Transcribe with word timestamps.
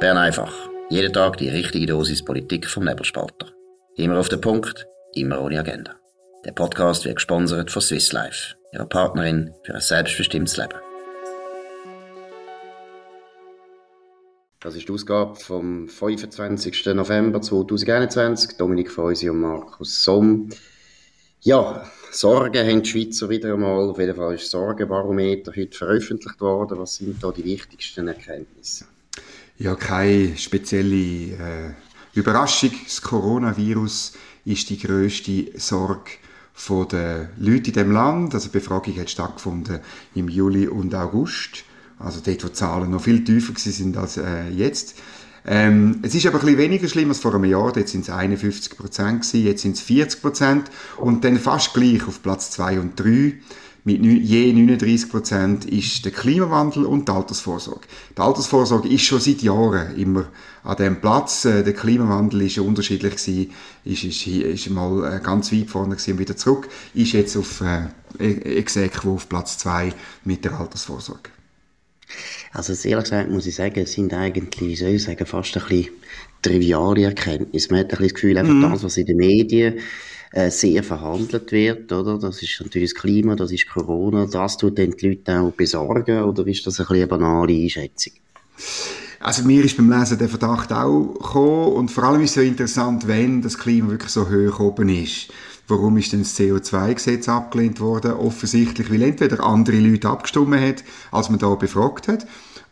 Bern 0.00 0.16
einfach. 0.16 0.54
Jeden 0.90 1.12
Tag 1.12 1.38
die 1.38 1.48
richtige 1.48 1.86
Dosis 1.86 2.24
Politik 2.24 2.68
vom 2.68 2.84
Nebelspalter. 2.84 3.48
Immer 3.96 4.20
auf 4.20 4.28
den 4.28 4.40
Punkt, 4.40 4.86
immer 5.14 5.42
ohne 5.42 5.58
Agenda. 5.58 5.96
Der 6.44 6.52
Podcast 6.52 7.04
wird 7.04 7.16
gesponsert 7.16 7.72
von 7.72 7.82
Swiss 7.82 8.12
Life, 8.12 8.54
ihrer 8.72 8.86
Partnerin 8.86 9.52
für 9.64 9.74
ein 9.74 9.80
selbstbestimmtes 9.80 10.56
Leben. 10.56 10.78
Das 14.60 14.76
ist 14.76 14.88
die 14.88 14.92
Ausgabe 14.92 15.34
vom 15.34 15.88
25. 15.88 16.86
November 16.94 17.42
2021. 17.42 18.56
Dominik 18.56 18.92
Feusi 18.92 19.28
und 19.28 19.40
Markus 19.40 20.04
Somm. 20.04 20.50
Ja, 21.40 21.84
Sorgen 22.12 22.68
haben 22.68 22.84
die 22.84 22.88
Schweizer 22.88 23.28
wieder 23.28 23.52
einmal. 23.52 23.90
Auf 23.90 23.98
jeden 23.98 24.14
Fall 24.14 24.34
ist 24.34 24.44
das 24.44 24.52
Sorgenbarometer 24.52 25.50
heute 25.56 25.76
veröffentlicht 25.76 26.40
worden. 26.40 26.78
Was 26.78 26.94
sind 26.94 27.20
da 27.20 27.32
die 27.32 27.44
wichtigsten 27.44 28.06
Erkenntnisse? 28.06 28.84
Ja, 29.60 29.74
keine 29.74 30.36
spezielle 30.36 30.94
äh, 30.94 31.70
Überraschung. 32.14 32.70
Das 32.84 33.02
Coronavirus 33.02 34.12
ist 34.44 34.70
die 34.70 34.78
größte 34.78 35.58
Sorge 35.58 36.12
der 36.92 37.30
Leute 37.38 37.70
in 37.70 37.72
dem 37.72 37.90
Land. 37.90 38.34
Also 38.34 38.50
die 38.50 38.58
Befragung 38.58 38.96
hat 39.00 39.10
stattgefunden 39.10 39.80
im 40.14 40.28
Juli 40.28 40.68
und 40.68 40.94
August. 40.94 41.64
Also 41.98 42.20
dort, 42.24 42.44
wo 42.44 42.48
die 42.48 42.54
Zahlen 42.54 42.92
noch 42.92 43.02
viel 43.02 43.24
tiefer 43.24 43.52
sind 43.56 43.96
als 43.96 44.16
äh, 44.16 44.48
jetzt. 44.48 44.94
Ähm, 45.44 45.98
es 46.02 46.14
ist 46.14 46.26
aber 46.26 46.38
ein 46.38 46.44
bisschen 46.44 46.58
weniger 46.58 46.86
schlimm 46.86 47.08
als 47.08 47.18
vor 47.18 47.34
einem 47.34 47.46
Jahr. 47.46 47.76
Jetzt 47.76 47.90
sind 47.90 48.02
es 48.02 48.10
51 48.10 48.78
Prozent 48.78 49.32
jetzt 49.32 49.62
sind 49.62 49.74
es 49.74 49.80
40 49.80 50.22
Prozent 50.22 50.70
und 50.98 51.24
dann 51.24 51.36
fast 51.36 51.74
gleich 51.74 52.06
auf 52.06 52.22
Platz 52.22 52.52
2 52.52 52.78
und 52.78 53.00
3 53.00 53.34
mit 53.84 54.04
je 54.04 54.52
39 54.52 55.08
Prozent 55.08 55.64
ist 55.64 56.04
der 56.04 56.12
Klimawandel 56.12 56.84
und 56.84 57.08
die 57.08 57.12
Altersvorsorge. 57.12 57.86
Die 58.16 58.20
Altersvorsorge 58.20 58.88
ist 58.88 59.02
schon 59.02 59.20
seit 59.20 59.42
Jahren 59.42 59.96
immer 59.96 60.26
an 60.64 60.76
dem 60.76 61.00
Platz. 61.00 61.44
Äh, 61.44 61.62
der 61.62 61.72
Klimawandel 61.72 62.42
ist 62.42 62.58
unterschiedlich 62.58 63.16
gewesen, 63.16 63.50
ist, 63.84 64.04
ist, 64.04 64.26
ist 64.26 64.70
mal 64.70 65.16
äh, 65.16 65.20
ganz 65.20 65.52
weit 65.52 65.70
vorne 65.70 65.96
gewesen 65.96 66.12
und 66.12 66.18
wieder 66.18 66.36
zurück, 66.36 66.68
ist 66.94 67.12
jetzt 67.12 67.36
auf 67.36 67.62
äh, 67.62 67.86
Exequo 68.18 69.14
auf 69.14 69.28
Platz 69.28 69.58
2 69.58 69.92
mit 70.24 70.44
der 70.44 70.58
Altersvorsorge. 70.58 71.30
Also 72.52 72.72
ehrlich 72.88 73.04
gesagt 73.04 73.30
muss 73.30 73.46
ich 73.46 73.54
sagen, 73.54 73.80
es 73.80 73.92
sind 73.92 74.12
eigentlich, 74.14 74.78
soll 74.78 74.88
ich 74.88 75.04
sagen, 75.04 75.26
fast 75.26 75.56
ein 75.56 75.62
bisschen 75.68 75.92
triviale 76.42 77.04
Erkenntnisse. 77.04 77.68
Man 77.70 77.80
hat 77.80 77.86
ein 77.86 77.88
bisschen 77.90 78.06
das 78.06 78.14
Gefühl, 78.14 78.38
einfach 78.38 78.54
mhm. 78.54 78.62
das, 78.62 78.82
was 78.82 78.96
in 78.96 79.06
den 79.06 79.16
Medien 79.16 79.78
äh, 80.32 80.50
sehr 80.50 80.82
verhandelt 80.82 81.52
wird, 81.52 81.92
oder? 81.92 82.18
Das 82.18 82.42
ist 82.42 82.60
natürlich 82.60 82.92
das 82.92 83.00
Klima, 83.00 83.34
das 83.34 83.52
ist 83.52 83.68
Corona, 83.68 84.26
das 84.26 84.56
tut 84.56 84.78
dann 84.78 84.90
die 84.92 85.08
Leute 85.08 85.40
auch 85.40 85.52
besorgen, 85.52 86.22
oder 86.22 86.46
ist 86.46 86.66
das 86.66 86.80
ein 86.80 86.86
bisschen 86.86 86.96
eine 86.96 87.06
banale 87.06 87.54
Einschätzung? 87.54 88.12
Also 89.20 89.42
mir 89.42 89.64
ist 89.64 89.76
beim 89.76 89.90
Lesen 89.90 90.18
der 90.18 90.28
Verdacht 90.28 90.72
auch 90.72 91.14
gekommen 91.14 91.72
und 91.72 91.90
vor 91.90 92.04
allem 92.04 92.22
ist 92.22 92.30
es 92.30 92.36
ja 92.36 92.42
interessant, 92.42 93.08
wenn 93.08 93.42
das 93.42 93.58
Klima 93.58 93.90
wirklich 93.90 94.12
so 94.12 94.28
hoch 94.30 94.60
oben 94.60 94.88
ist. 94.88 95.28
Warum 95.66 95.98
ist 95.98 96.12
denn 96.12 96.22
das 96.22 96.38
CO2-Gesetz 96.38 97.28
abgelehnt 97.28 97.80
worden? 97.80 98.12
Offensichtlich, 98.12 98.90
weil 98.90 99.02
entweder 99.02 99.44
andere 99.44 99.76
Leute 99.78 100.08
abgestimmt 100.08 100.54
haben, 100.54 100.76
als 101.10 101.28
man 101.28 101.38
da 101.38 101.54
befragt 101.56 102.08
hat, 102.08 102.26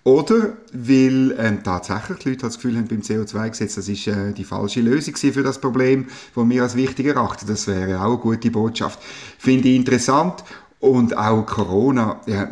oder 0.06 0.52
weil 0.72 1.34
ähm, 1.36 1.64
tatsächlich 1.64 2.18
die 2.18 2.28
Leute 2.28 2.42
das 2.42 2.54
Gefühl 2.54 2.76
haben, 2.76 2.86
beim 2.86 3.00
CO2-Gesetz, 3.00 3.74
das 3.74 3.88
ist 3.88 4.06
äh, 4.06 4.32
die 4.32 4.44
falsche 4.44 4.80
Lösung 4.80 5.16
für 5.16 5.42
das 5.42 5.60
Problem, 5.60 6.06
das 6.32 6.48
wir 6.48 6.62
als 6.62 6.76
wichtig 6.76 7.06
erachten. 7.06 7.48
Das 7.48 7.66
wäre 7.66 8.00
auch 8.00 8.12
eine 8.12 8.18
gute 8.18 8.52
Botschaft. 8.52 9.00
Finde 9.36 9.68
ich 9.68 9.74
interessant. 9.74 10.44
Und 10.78 11.16
auch 11.16 11.44
Corona 11.44 12.20
ja, 12.26 12.48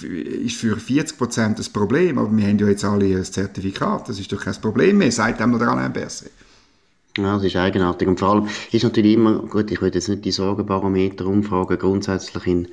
ist 0.00 0.56
für 0.56 0.78
40 0.78 1.18
Prozent 1.18 1.58
das 1.58 1.68
Problem. 1.68 2.16
Aber 2.16 2.34
wir 2.34 2.46
haben 2.46 2.58
ja 2.58 2.68
jetzt 2.68 2.82
alle 2.82 3.14
ein 3.14 3.24
Zertifikat. 3.24 4.08
Das 4.08 4.18
ist 4.18 4.32
doch 4.32 4.42
kein 4.42 4.54
Problem 4.54 4.96
mehr, 4.96 5.12
sagt 5.12 5.42
einem 5.42 5.58
der 5.58 5.68
Alain 5.68 5.92
Berset. 5.92 6.30
Ja, 7.18 7.34
das 7.34 7.44
ist 7.44 7.56
eigenartig. 7.56 8.08
Und 8.08 8.20
vor 8.20 8.30
allem 8.30 8.48
ist 8.72 8.84
natürlich 8.84 9.12
immer, 9.12 9.40
gut, 9.40 9.70
ich 9.70 9.82
würde 9.82 9.98
jetzt 9.98 10.08
nicht 10.08 10.24
die 10.24 10.32
Sorgenbarometer-Umfragen 10.32 11.78
grundsätzlich 11.78 12.46
in, 12.46 12.68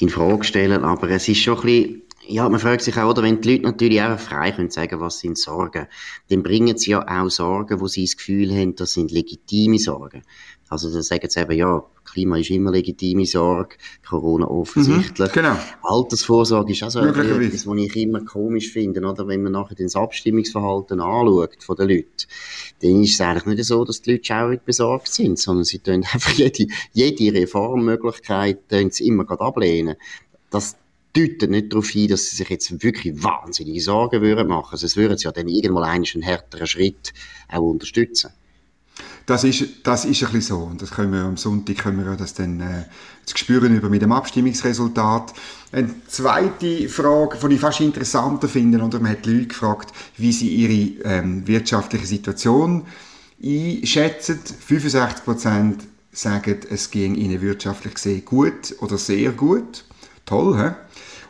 in 0.00 0.08
Frage 0.08 0.42
stellen, 0.42 0.82
aber 0.82 1.08
es 1.10 1.28
ist 1.28 1.38
schon 1.38 1.58
ein 1.58 1.62
bisschen, 1.62 2.02
ja, 2.26 2.48
man 2.48 2.60
fragt 2.60 2.82
sich 2.82 2.96
auch, 2.96 3.10
oder 3.10 3.22
wenn 3.22 3.40
die 3.40 3.52
Leute 3.52 3.64
natürlich 3.64 4.02
auch 4.02 4.18
frei 4.18 4.52
können 4.52 4.70
sagen, 4.70 5.00
was 5.00 5.18
sind 5.18 5.38
Sorgen, 5.38 5.86
dann 6.28 6.42
bringen 6.42 6.76
sie 6.78 6.92
ja 6.92 7.06
auch 7.06 7.30
Sorgen, 7.30 7.80
wo 7.80 7.88
sie 7.88 8.04
das 8.04 8.16
Gefühl 8.16 8.54
haben, 8.54 8.76
das 8.76 8.92
sind 8.92 9.10
legitime 9.10 9.78
Sorgen. 9.78 10.22
Also 10.68 10.90
dann 10.90 11.02
sagen 11.02 11.28
sie 11.28 11.40
eben, 11.40 11.52
ja, 11.52 11.84
Klima 12.04 12.38
ist 12.38 12.50
immer 12.50 12.70
legitime 12.70 13.26
Sorge, 13.26 13.76
Corona 14.08 14.46
offensichtlich. 14.46 15.28
Mhm, 15.28 15.32
genau. 15.34 15.56
Altersvorsorge 15.82 16.72
ist 16.72 16.82
auch 16.82 16.90
so 16.90 17.00
etwas, 17.00 17.66
was 17.66 17.78
ich 17.78 17.96
immer 17.96 18.24
komisch 18.24 18.72
finde, 18.72 19.02
oder? 19.02 19.28
Wenn 19.28 19.42
man 19.42 19.52
nachher 19.52 19.74
das 19.74 19.96
Abstimmungsverhalten 19.96 21.00
anschaut 21.00 21.62
von 21.62 21.76
den 21.76 21.88
Leuten, 21.88 22.26
dann 22.80 23.02
ist 23.02 23.14
es 23.14 23.20
eigentlich 23.20 23.44
nicht 23.44 23.64
so, 23.64 23.84
dass 23.84 24.00
die 24.00 24.12
Leute 24.12 24.24
schaurig 24.24 24.64
besorgt 24.64 25.08
sind, 25.08 25.38
sondern 25.38 25.64
sie 25.64 25.78
tun 25.78 26.04
einfach 26.12 26.32
jede, 26.32 26.66
jede 26.92 27.38
Reformmöglichkeit 27.38 28.60
sie 28.90 29.06
immer 29.06 29.26
gerade 29.26 29.42
ablehnen. 29.42 29.96
Das 30.48 30.76
deutet 31.14 31.50
nicht 31.50 31.72
darauf 31.72 31.88
hin, 31.88 32.08
dass 32.08 32.30
sie 32.30 32.36
sich 32.36 32.48
jetzt 32.48 32.82
wirklich 32.82 33.22
wahnsinnige 33.22 33.80
Sorgen 33.80 34.22
würden 34.22 34.48
machen. 34.48 34.72
Also 34.72 34.86
es 34.86 34.96
würden 34.96 35.18
sie 35.18 35.24
ja 35.24 35.32
dann 35.32 35.48
irgendwann 35.48 35.84
einen 35.84 36.22
härteren 36.22 36.66
Schritt 36.66 37.12
auch 37.48 37.60
unterstützen. 37.62 38.30
Das 39.26 39.44
ist, 39.44 39.64
das 39.84 40.04
ist 40.04 40.22
ein 40.22 40.32
bisschen 40.32 40.40
so. 40.40 40.58
Und 40.64 40.82
das 40.82 40.90
können 40.90 41.12
wir 41.12 41.20
am 41.20 41.36
Sonntag 41.36 41.78
können 41.78 42.04
wir 42.04 42.16
das 42.16 42.34
dann 42.34 42.60
äh, 42.60 42.84
zu 43.24 43.36
spüren 43.38 43.74
über 43.76 43.88
mit 43.88 44.02
dem 44.02 44.12
Abstimmungsresultat. 44.12 45.32
Eine 45.70 45.94
zweite 46.08 46.88
Frage, 46.88 47.38
die 47.48 47.54
ich 47.54 47.60
fast 47.60 47.80
interessanter 47.80 48.48
finde, 48.48 48.82
oder 48.82 49.00
man 49.00 49.12
hat 49.12 49.26
Leute 49.26 49.46
gefragt, 49.46 49.92
wie 50.16 50.32
sie 50.32 50.48
ihre 50.48 51.04
ähm, 51.04 51.46
wirtschaftliche 51.46 52.06
Situation 52.06 52.86
einschätzen. 53.42 54.38
65 54.38 55.24
Prozent 55.24 55.84
sagen, 56.10 56.60
es 56.68 56.90
ging 56.90 57.14
ihnen 57.14 57.40
wirtschaftlich 57.40 57.94
gesehen 57.94 58.24
gut 58.24 58.74
oder 58.80 58.98
sehr 58.98 59.30
gut. 59.32 59.84
Toll, 60.26 60.58
hä? 60.58 60.72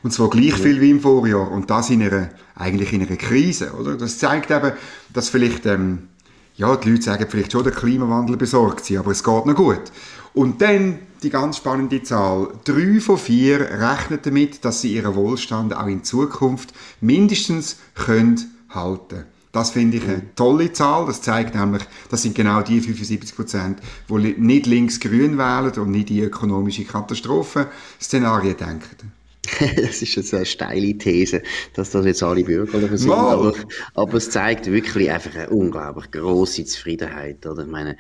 Und 0.03 0.13
zwar 0.13 0.31
gleich 0.31 0.55
viel 0.55 0.81
wie 0.81 0.91
im 0.91 1.01
Vorjahr. 1.01 1.51
Und 1.51 1.71
das 1.71 1.91
in 1.91 2.03
einer, 2.03 2.31
eigentlich 2.55 2.93
in 2.93 3.07
einer 3.07 3.17
Krise, 3.17 3.73
oder? 3.73 3.97
Das 3.97 4.19
zeigt 4.19 4.51
eben, 4.51 4.73
dass 5.13 5.29
vielleicht, 5.29 5.67
ähm, 5.67 6.09
ja, 6.57 6.75
die 6.77 6.91
Leute 6.91 7.03
sagen 7.03 7.27
vielleicht 7.29 7.53
schon, 7.53 7.65
der 7.65 7.73
Klimawandel 7.73 8.37
besorgt 8.37 8.85
sie, 8.85 8.99
aber 8.99 9.13
es 9.13 9.23
geht 9.23 9.47
noch 9.47 9.55
gut. 9.55 9.93
Und 10.35 10.61
dann 10.61 10.99
die 11.23 11.31
ganz 11.31 11.59
spannende 11.59 12.03
Zahl. 12.03 12.49
Drei 12.65 12.99
von 13.01 13.17
vier 13.17 13.61
rechnen 13.61 14.19
damit, 14.23 14.65
dass 14.65 14.81
sie 14.81 14.95
ihren 14.95 15.15
Wohlstand 15.15 15.77
auch 15.77 15.87
in 15.87 16.03
Zukunft 16.03 16.73
mindestens 17.01 17.79
können 17.95 18.41
halten 18.71 19.25
das 19.53 19.71
finde 19.71 19.99
ich 19.99 20.05
eine 20.05 20.35
tolle 20.35 20.73
Zahl. 20.73 21.07
Das 21.07 21.21
zeigt 21.21 21.55
nämlich, 21.55 21.83
das 22.11 22.23
sind 22.23 22.35
genau 22.35 22.63
die 22.63 22.81
75 22.81 23.37
Prozent, 23.37 23.79
die 24.09 24.35
nicht 24.39 24.67
links-grün 24.67 25.39
wählen 25.39 25.73
und 25.79 25.91
nicht 25.91 26.09
die 26.09 26.21
ökonomische 26.21 26.85
Katastrophenszenarien 26.85 28.57
denken. 28.57 29.13
das 29.77 30.03
ist 30.03 30.15
jetzt 30.15 30.35
eine 30.35 30.47
steile 30.47 30.97
These, 30.97 31.43
dass 31.75 31.91
das 31.91 32.07
jetzt 32.07 32.23
alle 32.23 32.45
Bürger 32.45 32.97
sind. 32.97 33.11
Aber, 33.11 33.55
aber, 33.95 34.15
es 34.15 34.31
zeigt 34.31 34.67
wirklich 34.67 35.11
einfach 35.11 35.35
eine 35.35 35.51
unglaublich 35.51 36.11
große 36.11 36.65
Zufriedenheit. 36.65 37.45
Oder? 37.47 37.63
Ich 37.63 37.71
meine, 37.71 37.97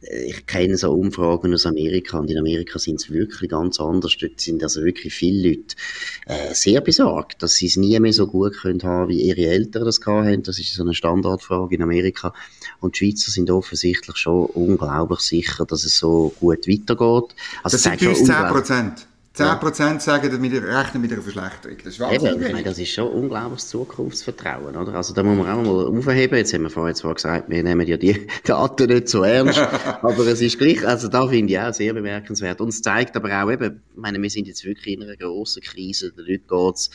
ich 0.00 0.46
kenne 0.46 0.76
so 0.76 0.92
Umfragen 0.92 1.52
aus 1.52 1.66
Amerika 1.66 2.18
und 2.18 2.30
in 2.30 2.38
Amerika 2.38 2.78
sind 2.78 3.00
es 3.00 3.10
wirklich 3.10 3.50
ganz 3.50 3.80
anders. 3.80 4.16
Dort 4.20 4.40
sind 4.40 4.62
also 4.62 4.82
wirklich 4.84 5.12
viele 5.12 5.48
Leute 5.50 5.76
äh, 6.26 6.54
sehr 6.54 6.80
besorgt, 6.80 7.42
dass 7.42 7.54
sie 7.54 7.66
es 7.66 7.76
nie 7.76 7.98
mehr 7.98 8.12
so 8.12 8.26
gut 8.26 8.56
können 8.58 8.82
haben, 8.82 9.08
wie 9.08 9.22
ihre 9.22 9.46
Eltern 9.46 9.84
das 9.84 10.00
haben. 10.06 10.42
Das 10.44 10.58
ist 10.58 10.74
so 10.74 10.82
eine 10.82 10.94
Standardfrage 10.94 11.74
in 11.74 11.82
Amerika. 11.82 12.32
Und 12.80 12.94
die 12.94 13.06
Schweizer 13.06 13.30
sind 13.30 13.50
offensichtlich 13.50 14.16
schon 14.16 14.46
unglaublich 14.46 15.20
sicher, 15.20 15.66
dass 15.66 15.84
es 15.84 15.98
so 15.98 16.32
gut 16.38 16.68
weitergeht. 16.68 17.34
Also 17.62 17.76
das 17.76 17.82
sind 17.82 18.00
bei 18.00 18.08
uns 18.08 18.24
10 18.24 18.34
Prozent. 18.48 19.06
10% 19.38 20.00
sagen, 20.00 20.42
wir 20.42 20.62
rechnen 20.62 21.02
mit 21.02 21.12
einer 21.12 21.22
Verschlechterung. 21.22 21.76
Das 21.84 21.94
ist 21.94 22.00
Eben, 22.00 22.42
ich 22.42 22.52
meine, 22.52 22.64
das 22.64 22.78
ist 22.78 22.90
schon 22.90 23.08
unglaubliches 23.08 23.68
Zukunftsvertrauen, 23.68 24.76
oder? 24.76 24.94
Also 24.94 25.14
da 25.14 25.22
muss 25.22 25.36
man 25.36 25.48
auch 25.48 25.62
mal 25.62 25.98
aufheben. 25.98 26.36
Jetzt 26.36 26.52
haben 26.52 26.62
wir 26.62 26.70
vorhin 26.70 26.94
zwar 26.94 27.14
gesagt, 27.14 27.48
wir 27.48 27.62
nehmen 27.62 27.86
ja 27.86 27.96
die 27.96 28.26
Daten 28.44 28.88
nicht 28.88 29.08
so 29.08 29.22
ernst, 29.22 29.58
aber 30.02 30.26
es 30.26 30.40
ist 30.40 30.58
gleich, 30.58 30.86
also 30.86 31.08
da 31.08 31.28
finde 31.28 31.52
ich 31.52 31.60
auch 31.60 31.72
sehr 31.72 31.94
bemerkenswert. 31.94 32.60
Und 32.60 32.68
es 32.68 32.82
zeigt 32.82 33.16
aber 33.16 33.42
auch 33.42 33.50
eben, 33.50 33.82
ich 33.94 34.00
meine, 34.00 34.20
wir 34.20 34.30
sind 34.30 34.48
jetzt 34.48 34.64
wirklich 34.64 34.96
in 34.96 35.04
einer 35.04 35.16
grossen 35.16 35.62
Krise, 35.62 36.12
den 36.12 36.26
Leuten 36.26 36.48
geht's 36.48 36.90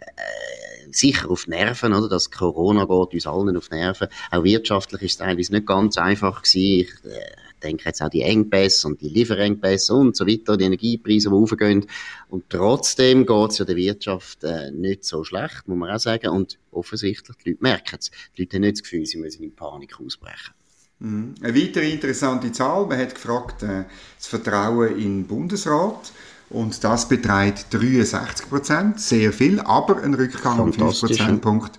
äh, 0.00 0.92
sicher 0.92 1.30
auf 1.30 1.46
Nerven, 1.46 1.92
oder? 1.92 2.08
Das 2.08 2.30
Corona 2.30 2.84
geht 2.84 3.14
uns 3.14 3.26
allen 3.26 3.56
auf 3.56 3.70
Nerven. 3.70 4.08
Auch 4.30 4.44
wirtschaftlich 4.44 5.02
ist 5.02 5.12
es 5.12 5.18
teilweise 5.18 5.52
nicht 5.52 5.66
ganz 5.66 5.98
einfach 5.98 6.42
gewesen. 6.42 6.80
Ich, 6.80 6.90
äh, 7.10 7.47
denke 7.58 7.84
jetzt 7.86 8.02
auch 8.02 8.08
die 8.08 8.22
Engpässe 8.22 8.88
und 8.88 9.00
die 9.00 9.08
Lieferengpässe 9.08 9.94
und 9.94 10.16
so 10.16 10.26
weiter, 10.26 10.56
die 10.56 10.64
Energiepreise, 10.64 11.28
die 11.28 11.34
aufgehen. 11.34 11.86
Und 12.28 12.44
trotzdem 12.48 13.26
geht 13.26 13.50
es 13.50 13.58
ja 13.58 13.64
der 13.64 13.76
Wirtschaft 13.76 14.44
äh, 14.44 14.70
nicht 14.70 15.04
so 15.04 15.24
schlecht, 15.24 15.66
muss 15.66 15.78
man 15.78 15.90
auch 15.90 15.98
sagen. 15.98 16.28
Und 16.30 16.58
offensichtlich, 16.70 17.36
die 17.44 17.50
Leute 17.50 17.62
merken 17.62 17.96
es. 17.98 18.10
Die 18.36 18.42
Leute 18.42 18.56
haben 18.56 18.62
nicht 18.62 18.76
das 18.76 18.82
Gefühl, 18.82 19.06
sie 19.06 19.18
müssen 19.18 19.42
in 19.42 19.54
Panik 19.54 20.00
ausbrechen. 20.00 20.54
Mhm. 21.00 21.34
Eine 21.40 21.54
weitere 21.54 21.90
interessante 21.90 22.50
Zahl, 22.52 22.86
man 22.86 22.98
hat 22.98 23.14
gefragt, 23.14 23.62
äh, 23.62 23.84
das 24.16 24.26
Vertrauen 24.26 24.96
in 24.96 25.22
den 25.22 25.26
Bundesrat. 25.26 26.12
Und 26.50 26.82
das 26.82 27.08
beträgt 27.08 27.66
63 27.70 28.48
Prozent, 28.48 29.00
sehr 29.00 29.34
viel, 29.34 29.60
aber 29.60 30.02
ein 30.02 30.14
Rückgang 30.14 30.58
um 30.58 30.72
5 30.72 31.00
Prozentpunkte 31.00 31.78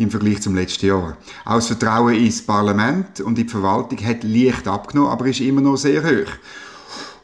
im 0.00 0.10
Vergleich 0.10 0.40
zum 0.40 0.54
letzten 0.54 0.86
Jahr. 0.86 1.16
Auch 1.44 1.56
das 1.56 1.66
Vertrauen 1.66 2.14
ins 2.14 2.42
Parlament 2.42 3.20
und 3.20 3.38
in 3.38 3.46
die 3.46 3.50
Verwaltung 3.50 3.98
hat 4.04 4.24
leicht 4.24 4.66
abgenommen, 4.66 5.10
aber 5.10 5.26
ist 5.26 5.40
immer 5.40 5.60
noch 5.60 5.76
sehr 5.76 6.02
hoch. 6.02 6.30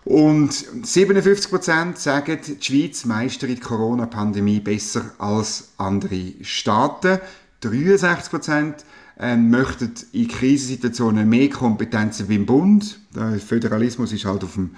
Und 0.05 0.53
57 0.53 1.51
Prozent 1.51 1.99
sagen, 1.99 2.39
die 2.47 2.59
Schweiz 2.61 3.05
meistert 3.07 3.51
die 3.51 3.59
Corona-Pandemie 3.59 4.61
besser 4.61 5.11
als 5.19 5.71
andere 5.79 6.35
Staaten. 6.43 7.19
63 7.63 8.31
Prozent 8.31 8.85
ähm, 9.19 9.51
möchten 9.51 9.93
in 10.13 10.29
Krisensituationen 10.29 11.29
mehr 11.29 11.49
Kompetenzen 11.49 12.29
beim 12.29 12.47
Bund. 12.47 13.01
Der 13.17 13.41
Föderalismus 13.41 14.13
ist 14.13 14.27
halt 14.27 14.45
auf 14.45 14.55
dem, 14.55 14.77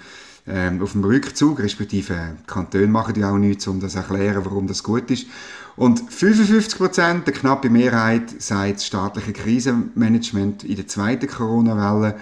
ähm, 0.49 0.81
auf 0.81 0.93
dem 0.93 1.03
Rückzug, 1.03 1.59
respektive 1.59 2.35
Kantone 2.47 2.87
machen 2.87 3.19
ja 3.19 3.31
auch 3.31 3.37
nichts, 3.37 3.67
um 3.67 3.79
das 3.79 3.93
zu 3.93 3.99
erklären, 3.99 4.43
warum 4.43 4.67
das 4.67 4.83
gut 4.83 5.09
ist. 5.11 5.27
Und 5.75 6.01
55 6.11 6.77
Prozent, 6.77 7.27
eine 7.27 7.35
knappe 7.37 7.69
Mehrheit, 7.69 8.41
sagt, 8.41 8.75
das 8.77 8.85
staatliche 8.85 9.33
Krisenmanagement 9.33 10.63
in 10.63 10.75
der 10.75 10.87
zweiten 10.87 11.27
Corona-Welle 11.27 12.15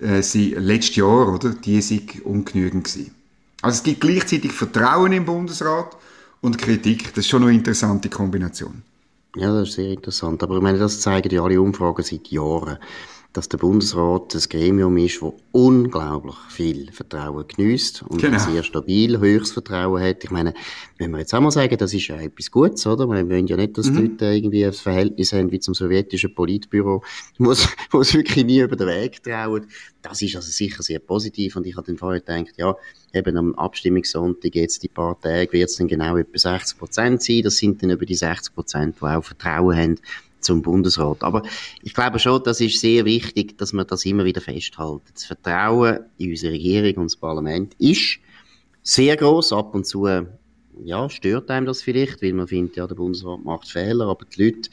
äh, 0.00 0.22
sei 0.22 0.54
letztes 0.56 0.96
Jahr, 0.96 1.32
oder, 1.34 1.50
die 1.50 1.80
sind 1.80 2.24
ungenügend 2.24 2.84
gewesen. 2.84 3.14
Also 3.62 3.78
es 3.78 3.82
gibt 3.82 4.00
gleichzeitig 4.00 4.52
Vertrauen 4.52 5.12
im 5.12 5.24
Bundesrat 5.24 5.96
und 6.40 6.56
Kritik. 6.58 7.08
Das 7.14 7.24
ist 7.24 7.28
schon 7.28 7.42
eine 7.42 7.52
interessante 7.52 8.08
Kombination. 8.08 8.82
Ja, 9.36 9.52
das 9.52 9.70
ist 9.70 9.74
sehr 9.74 9.90
interessant. 9.92 10.42
Aber 10.42 10.56
ich 10.56 10.62
meine, 10.62 10.78
das 10.78 11.00
zeigen 11.00 11.30
ja 11.30 11.42
alle 11.42 11.60
Umfragen 11.60 12.02
seit 12.02 12.28
Jahren 12.28 12.78
dass 13.32 13.48
der 13.48 13.58
Bundesrat 13.58 14.34
ein 14.34 14.42
Gremium 14.48 14.96
ist, 14.96 15.22
das 15.22 15.32
unglaublich 15.52 16.34
viel 16.48 16.90
Vertrauen 16.90 17.46
genießt 17.46 18.02
und 18.02 18.20
genau. 18.20 18.38
sehr 18.38 18.64
stabil 18.64 19.18
höchstes 19.20 19.52
Vertrauen 19.52 20.02
hat. 20.02 20.24
Ich 20.24 20.30
meine, 20.30 20.52
wenn 20.98 21.12
wir 21.12 21.18
jetzt 21.18 21.32
auch 21.32 21.40
mal 21.40 21.52
sagen, 21.52 21.76
das 21.78 21.94
ist 21.94 22.08
ja 22.08 22.16
etwas 22.16 22.50
Gutes, 22.50 22.86
oder? 22.88 23.06
Wir 23.06 23.28
wollen 23.28 23.46
ja 23.46 23.56
nicht, 23.56 23.78
dass 23.78 23.86
mhm. 23.86 23.94
die 23.94 24.02
Leute 24.02 24.24
irgendwie 24.26 24.66
ein 24.66 24.72
Verhältnis 24.72 25.32
haben 25.32 25.52
wie 25.52 25.60
zum 25.60 25.74
sowjetischen 25.74 26.34
Politbüro, 26.34 27.04
wo 27.38 27.50
es 27.52 27.68
wirklich 27.92 28.44
nie 28.44 28.60
über 28.60 28.74
den 28.74 28.88
Weg 28.88 29.22
trauen. 29.22 29.66
Das 30.02 30.20
ist 30.22 30.34
also 30.34 30.50
sicher 30.50 30.82
sehr 30.82 30.98
positiv 30.98 31.54
und 31.54 31.66
ich 31.66 31.76
habe 31.76 31.86
dann 31.86 31.98
vorher 31.98 32.20
gedacht, 32.20 32.56
ja, 32.56 32.74
eben 33.14 33.36
am 33.36 33.54
Abstimmungssonntag 33.54 34.54
jetzt 34.56 34.82
die 34.82 34.88
paar 34.88 35.20
Tage 35.20 35.52
wird 35.52 35.70
es 35.70 35.76
dann 35.76 35.86
genau 35.86 36.16
etwa 36.16 36.36
60 36.36 36.78
Prozent 36.78 37.22
sein. 37.22 37.42
Das 37.42 37.58
sind 37.58 37.80
dann 37.82 37.90
über 37.90 38.06
die 38.06 38.14
60 38.14 38.54
Prozent, 38.54 38.96
die 39.00 39.04
auch 39.04 39.22
Vertrauen 39.22 39.76
haben 39.76 39.96
zum 40.40 40.62
Bundesrat. 40.62 41.22
Aber 41.22 41.42
ich 41.82 41.94
glaube 41.94 42.18
schon, 42.18 42.42
das 42.42 42.60
ist 42.60 42.80
sehr 42.80 43.04
wichtig, 43.04 43.58
dass 43.58 43.72
man 43.72 43.86
das 43.86 44.04
immer 44.04 44.24
wieder 44.24 44.40
festhalten. 44.40 45.10
Das 45.12 45.24
Vertrauen 45.24 46.00
in 46.18 46.30
unsere 46.30 46.52
Regierung 46.52 47.02
und 47.02 47.12
das 47.12 47.16
Parlament 47.16 47.74
ist 47.78 48.18
sehr 48.82 49.16
groß. 49.16 49.52
Ab 49.52 49.74
und 49.74 49.86
zu 49.86 50.06
ja, 50.84 51.08
stört 51.10 51.50
einem 51.50 51.66
das 51.66 51.82
vielleicht, 51.82 52.22
weil 52.22 52.32
man 52.32 52.48
findet, 52.48 52.76
ja, 52.76 52.86
der 52.86 52.94
Bundesrat 52.94 53.44
macht 53.44 53.68
Fehler, 53.68 54.06
aber 54.06 54.24
die 54.24 54.44
Leute 54.44 54.70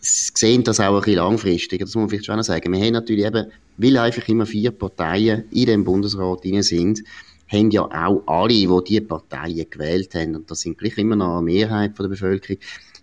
sehen 0.00 0.62
das 0.64 0.80
auch 0.80 0.94
ein 0.94 1.00
bisschen 1.00 1.16
langfristig. 1.16 1.80
Das 1.80 1.94
muss 1.94 2.02
man 2.02 2.08
vielleicht 2.08 2.26
schon 2.26 2.42
sagen. 2.42 2.72
Wir 2.72 2.80
haben 2.80 2.92
natürlich 2.92 3.24
eben, 3.24 3.46
weil 3.76 3.96
einfach 3.96 4.26
immer 4.28 4.46
vier 4.46 4.70
Parteien 4.70 5.44
in 5.50 5.66
dem 5.66 5.84
Bundesrat 5.84 6.44
drin 6.44 6.62
sind, 6.62 7.02
haben 7.50 7.70
ja 7.70 7.82
auch 7.82 8.22
alle, 8.26 8.52
die 8.52 8.68
diese 8.86 9.00
Parteien 9.02 9.68
gewählt 9.70 10.14
haben, 10.14 10.36
und 10.36 10.50
das 10.50 10.60
sind 10.60 10.76
gleich 10.78 10.98
immer 10.98 11.16
noch 11.16 11.38
eine 11.38 11.44
Mehrheit 11.44 11.96
von 11.96 12.04
der 12.04 12.10
Bevölkerung, 12.10 12.58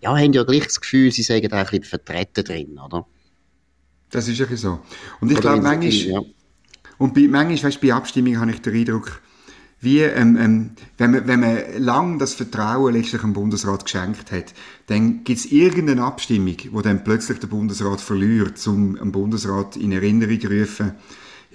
ja, 0.05 0.15
haben 0.15 0.33
ja 0.33 0.43
gleich 0.43 0.65
das 0.65 0.79
Gefühl, 0.79 1.11
sie 1.11 1.23
sagen 1.23 1.51
auch 1.51 1.57
ein 1.57 1.65
bisschen 1.65 1.83
vertreten 1.83 2.43
drin, 2.43 2.79
oder? 2.79 3.07
Das 4.11 4.27
ist 4.27 4.37
ja 4.37 4.45
so. 4.55 4.79
Und 5.19 5.31
ich 5.31 5.41
glaube, 5.41 5.61
manchmal, 5.61 5.91
ja. 5.91 6.21
und 6.99 7.15
bei, 7.15 7.27
manchmal, 7.27 7.63
weißt, 7.63 7.81
bei 7.81 7.91
Abstimmungen 7.91 8.39
habe 8.39 8.51
ich 8.51 8.61
den 8.61 8.75
Eindruck, 8.75 9.21
wie, 9.81 10.01
ähm, 10.01 10.37
ähm, 10.37 10.71
wenn, 10.97 11.11
man, 11.11 11.27
wenn 11.27 11.39
man 11.39 11.57
lang 11.77 12.19
das 12.19 12.35
Vertrauen 12.35 12.93
letztlich 12.93 13.21
dem 13.21 13.33
Bundesrat 13.33 13.83
geschenkt 13.83 14.31
hat, 14.31 14.53
dann 14.87 15.23
gibt 15.23 15.39
es 15.39 15.51
irgendeine 15.51 16.03
Abstimmung, 16.03 16.57
wo 16.71 16.81
dann 16.81 17.03
plötzlich 17.03 17.39
der 17.39 17.47
Bundesrat 17.47 17.99
verliert, 17.99 18.65
um 18.67 18.95
dem 18.95 19.11
Bundesrat 19.11 19.75
in 19.75 19.91
Erinnerung 19.91 20.39
zu 20.39 20.47
rufen, 20.47 20.91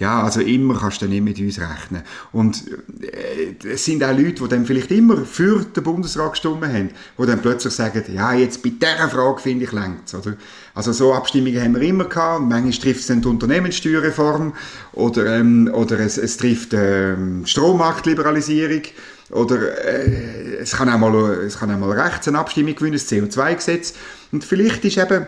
ja, 0.01 0.23
also 0.23 0.41
immer 0.41 0.79
kannst 0.79 1.03
du 1.03 1.05
nicht 1.05 1.23
mit 1.23 1.39
uns 1.39 1.59
rechnen. 1.59 2.01
Und 2.31 2.63
äh, 3.03 3.67
es 3.67 3.85
sind 3.85 4.03
auch 4.03 4.17
Leute, 4.17 4.41
die 4.41 4.47
dann 4.47 4.65
vielleicht 4.65 4.89
immer 4.89 5.25
für 5.25 5.63
den 5.63 5.83
Bundesrat 5.83 6.31
gestimmt 6.31 6.63
haben, 6.63 6.89
die 7.19 7.25
dann 7.27 7.39
plötzlich 7.39 7.71
sagen, 7.71 8.03
ja, 8.11 8.33
jetzt 8.33 8.63
bei 8.63 8.71
dieser 8.71 9.09
Frage 9.09 9.39
finde 9.39 9.65
ich 9.65 9.71
längst, 9.71 10.15
oder? 10.15 10.35
Also 10.73 10.91
so 10.91 11.13
Abstimmungen 11.13 11.61
haben 11.61 11.75
wir 11.75 11.83
immer 11.83 12.05
gehabt. 12.05 12.41
Manchmal 12.41 12.71
trifft 12.71 13.01
es 13.01 13.07
dann 13.07 13.21
die 13.21 13.27
Unternehmenssteuerreform 13.27 14.53
oder, 14.93 15.37
ähm, 15.37 15.69
oder 15.71 15.99
es, 15.99 16.17
es 16.17 16.35
trifft 16.35 16.73
ähm, 16.73 17.45
Strommarktliberalisierung 17.45 18.81
oder 19.29 19.85
äh, 19.85 20.55
es, 20.61 20.71
kann 20.71 20.89
auch 20.89 20.97
mal, 20.97 21.13
es 21.45 21.59
kann 21.59 21.69
auch 21.69 21.77
mal 21.77 21.91
rechts 21.91 22.27
eine 22.27 22.39
Abstimmung 22.39 22.73
gewinnen, 22.73 22.93
das 22.93 23.07
CO2-Gesetz. 23.07 23.93
Und 24.31 24.43
vielleicht 24.43 24.83
ist 24.83 24.97
eben 24.97 25.27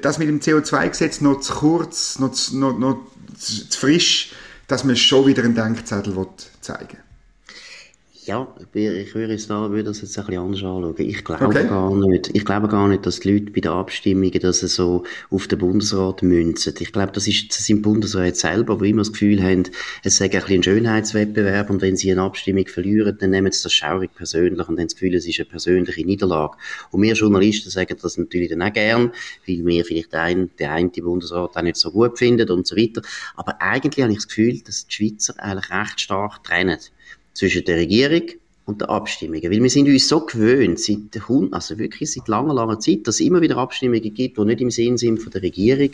das 0.00 0.18
mit 0.18 0.28
dem 0.28 0.40
CO2-Gesetz 0.40 1.20
noch 1.20 1.40
zu 1.40 1.52
kurz, 1.52 2.18
noch, 2.18 2.32
noch, 2.52 2.78
noch 2.78 2.94
zu, 2.94 3.17
frisch, 3.70 4.32
dass 4.66 4.84
man 4.84 4.96
schon 4.96 5.26
wieder 5.26 5.44
einen 5.44 5.54
Denkzettel 5.54 6.26
zeigen 6.60 6.98
will. 6.98 7.07
Ja, 8.28 8.46
ich 8.74 9.14
würde, 9.14 9.32
es 9.32 9.46
da, 9.46 9.70
würde 9.70 9.84
das 9.84 10.02
jetzt 10.02 10.18
ein 10.18 10.26
bisschen 10.26 10.42
anders 10.42 10.62
anschauen. 10.62 10.94
Ich 10.98 11.24
glaube 11.24 11.46
okay. 11.46 11.66
gar 11.66 11.96
nicht, 11.96 12.28
ich 12.34 12.44
glaube 12.44 12.68
gar 12.68 12.86
nicht, 12.86 13.06
dass 13.06 13.20
die 13.20 13.32
Leute 13.32 13.50
bei 13.52 13.60
den 13.60 13.72
Abstimmungen 13.72 14.38
dass 14.40 14.60
sie 14.60 14.68
so 14.68 15.04
auf 15.30 15.48
den 15.48 15.58
Bundesrat 15.58 16.22
münzen. 16.22 16.74
Ich 16.78 16.92
glaube, 16.92 17.12
das 17.12 17.26
ist, 17.26 17.48
das 17.48 17.64
sind 17.64 17.80
Bundesräte 17.80 18.36
selber, 18.36 18.76
die 18.76 18.90
immer 18.90 19.00
das 19.00 19.14
Gefühl 19.14 19.42
haben, 19.42 19.62
es 20.04 20.18
sei 20.18 20.26
ein 20.26 20.30
bisschen 20.32 20.56
ein 20.56 20.62
Schönheitswettbewerb 20.62 21.70
und 21.70 21.80
wenn 21.80 21.96
sie 21.96 22.12
eine 22.12 22.20
Abstimmung 22.20 22.66
verlieren, 22.66 23.16
dann 23.18 23.30
nehmen 23.30 23.50
sie 23.50 23.62
das 23.62 23.72
schaurig 23.72 24.14
persönlich 24.14 24.68
und 24.68 24.78
haben 24.78 24.86
das 24.88 24.94
Gefühl, 24.94 25.14
es 25.14 25.26
ist 25.26 25.40
eine 25.40 25.48
persönliche 25.48 26.04
Niederlage. 26.04 26.58
Und 26.90 27.00
wir 27.00 27.14
Journalisten 27.14 27.70
sagen 27.70 27.96
das 28.02 28.18
natürlich 28.18 28.50
dann 28.50 28.60
auch 28.60 28.74
gern, 28.74 29.12
weil 29.46 29.64
wir 29.64 29.86
vielleicht 29.86 30.14
ein, 30.14 30.50
der 30.58 30.72
eine 30.72 30.90
Bundesrat 30.90 31.56
auch 31.56 31.62
nicht 31.62 31.76
so 31.76 31.90
gut 31.92 32.18
finden 32.18 32.50
und 32.50 32.66
so 32.66 32.76
weiter. 32.76 33.00
Aber 33.36 33.62
eigentlich 33.62 34.02
habe 34.02 34.12
ich 34.12 34.18
das 34.18 34.28
Gefühl, 34.28 34.60
dass 34.60 34.86
die 34.86 34.94
Schweizer 34.94 35.34
eigentlich 35.38 35.70
recht 35.70 35.98
stark 35.98 36.44
trennen 36.44 36.78
zwischen 37.38 37.64
der 37.64 37.76
Regierung 37.76 38.28
und 38.68 38.82
der 38.82 38.90
Abstimmungen. 38.90 39.50
Weil 39.50 39.62
wir 39.62 39.70
sind 39.70 39.88
uns 39.88 40.08
so 40.08 40.20
gewöhnt, 40.20 40.78
seit 40.78 40.98
also 41.52 41.78
wirklich 41.78 42.12
seit 42.12 42.28
langer, 42.28 42.52
langer 42.52 42.78
Zeit, 42.78 43.06
dass 43.06 43.14
es 43.14 43.22
immer 43.22 43.40
wieder 43.40 43.56
Abstimmungen 43.56 44.02
gibt, 44.12 44.36
die 44.36 44.44
nicht 44.44 44.60
im 44.60 44.70
Sinn 44.70 44.98
sind 44.98 45.22
von 45.22 45.32
der 45.32 45.42
Regierung. 45.42 45.88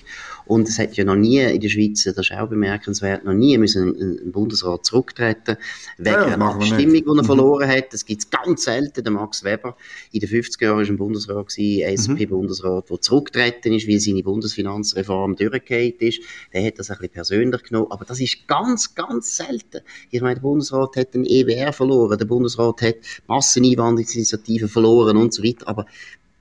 Und 0.46 0.68
es 0.68 0.76
hat 0.80 0.96
ja 0.96 1.04
noch 1.04 1.14
nie 1.14 1.38
in 1.38 1.60
der 1.60 1.68
Schweiz, 1.68 2.02
das 2.02 2.18
ist 2.18 2.32
auch 2.32 2.48
bemerkenswert, 2.48 3.24
noch 3.24 3.32
nie 3.32 3.56
müssen 3.58 3.94
ein, 3.94 4.32
Bundesrat 4.32 4.84
zurücktreten 4.84 5.56
wegen 5.98 6.14
ja, 6.14 6.24
einer 6.24 6.46
Abstimmung, 6.46 6.94
die 6.94 7.04
er 7.06 7.14
mhm. 7.14 7.24
verloren 7.24 7.68
hat. 7.68 7.92
Das 7.92 8.04
gibt 8.04 8.24
es 8.24 8.30
ganz 8.30 8.64
selten. 8.64 9.04
Der 9.04 9.12
Max 9.12 9.44
Weber 9.44 9.76
in 10.10 10.18
den 10.18 10.28
50er 10.28 10.64
Jahren 10.64 10.78
war 10.78 10.84
ein 10.84 10.96
Bundesrat, 10.96 11.46
SP-Bundesrat, 11.56 12.90
der 12.90 13.00
zurückgetreten 13.00 13.72
ist, 13.72 13.86
weil 13.86 14.00
seine 14.00 14.24
Bundesfinanzreform 14.24 15.36
durchgefallen 15.36 15.94
ist. 16.00 16.20
Der 16.52 16.66
hat 16.66 16.80
das 16.80 16.90
ein 16.90 16.96
bisschen 16.96 17.12
persönlich 17.12 17.62
genommen. 17.62 17.92
Aber 17.92 18.04
das 18.04 18.18
ist 18.18 18.48
ganz, 18.48 18.96
ganz 18.96 19.36
selten. 19.36 19.82
Ich 20.10 20.20
meine, 20.20 20.34
der 20.34 20.42
Bundesrat 20.42 20.96
hat 20.96 21.14
den 21.14 21.24
EWR 21.24 21.72
verloren. 21.72 22.18
Der 22.18 22.26
Bundesrat 22.26 22.63
Bundesrat 22.64 22.82
hat. 22.82 22.96
Masseneinwanderungsinitiativen 23.26 24.68
verloren 24.68 25.16
und 25.16 25.32
so 25.32 25.42
weiter, 25.42 25.68
aber 25.68 25.86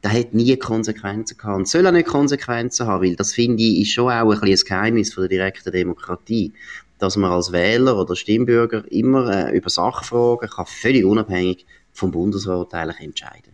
da 0.01 0.09
hat 0.09 0.33
nie 0.33 0.57
Konsequenzen 0.57 1.37
gehabt 1.37 1.57
und 1.57 1.67
soll 1.67 1.87
auch 1.87 1.91
nicht 1.91 2.07
Konsequenzen 2.07 2.87
haben, 2.87 3.05
weil 3.05 3.15
das 3.15 3.33
finde 3.33 3.63
ich 3.63 3.81
ist 3.81 3.91
schon 3.91 4.11
auch 4.11 4.31
ein 4.31 4.39
bisschen 4.41 4.67
ein 4.67 4.67
Geheimnis 4.67 5.13
von 5.13 5.23
der 5.23 5.29
direkten 5.29 5.71
Demokratie, 5.71 6.51
dass 6.99 7.15
man 7.15 7.31
als 7.31 7.51
Wähler 7.51 7.97
oder 7.97 8.15
Stimmbürger 8.15 8.83
immer 8.91 9.47
äh, 9.49 9.57
über 9.57 9.69
Sachfragen 9.69 10.49
kann 10.49 10.65
völlig 10.65 11.05
unabhängig 11.05 11.65
vom 11.93 12.11
Bundesrat 12.11 12.73
eigentlich 12.73 12.99
entscheiden. 12.99 13.52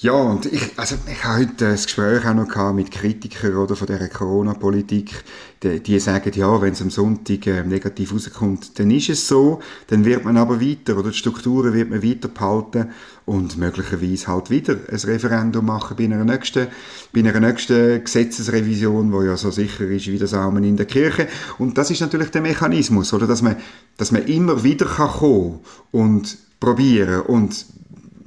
Ja, 0.00 0.12
und 0.12 0.46
ich, 0.46 0.78
also 0.78 0.94
ich 1.10 1.24
habe 1.24 1.40
heute 1.40 1.66
ein 1.66 1.72
Gespräch 1.72 2.24
auch 2.24 2.32
noch 2.32 2.46
gehabt 2.46 2.76
mit 2.76 2.92
Kritikern 2.92 3.56
oder, 3.56 3.74
von 3.74 3.88
dieser 3.88 4.06
Corona-Politik. 4.06 5.24
Die, 5.64 5.80
die, 5.80 5.98
sagen, 5.98 6.30
ja, 6.36 6.62
wenn 6.62 6.72
es 6.72 6.80
am 6.80 6.90
Sonntag 6.90 7.44
äh, 7.48 7.64
negativ 7.64 8.12
rauskommt, 8.12 8.78
dann 8.78 8.92
ist 8.92 9.08
es 9.08 9.26
so, 9.26 9.58
dann 9.88 10.04
wird 10.04 10.24
man 10.24 10.36
aber 10.36 10.60
weiter, 10.60 10.96
oder 10.96 11.10
die 11.10 11.16
Strukturen 11.16 11.74
wird 11.74 11.90
man 11.90 12.00
weiter 12.00 12.28
behalten 12.28 12.92
und 13.26 13.58
möglicherweise 13.58 14.28
halt 14.28 14.50
wieder 14.50 14.76
ein 14.88 15.00
Referendum 15.00 15.66
machen 15.66 15.96
bei 15.96 16.04
einer 16.04 16.24
nächsten, 16.24 16.68
bei 17.12 17.18
einer 17.18 17.40
nächsten 17.40 18.04
Gesetzesrevision, 18.04 19.10
wo 19.10 19.22
ja 19.22 19.36
so 19.36 19.50
sicher 19.50 19.84
ist 19.86 20.06
wie 20.06 20.18
das 20.18 20.32
Amen 20.32 20.62
in 20.62 20.76
der 20.76 20.86
Kirche. 20.86 21.26
Und 21.58 21.76
das 21.76 21.90
ist 21.90 22.02
natürlich 22.02 22.30
der 22.30 22.42
Mechanismus, 22.42 23.12
oder, 23.12 23.26
dass 23.26 23.42
man, 23.42 23.56
dass 23.96 24.12
man 24.12 24.24
immer 24.26 24.62
wieder 24.62 24.86
kann 24.86 25.08
kommen 25.08 25.58
und 25.90 26.38
probieren 26.60 27.22
und 27.22 27.66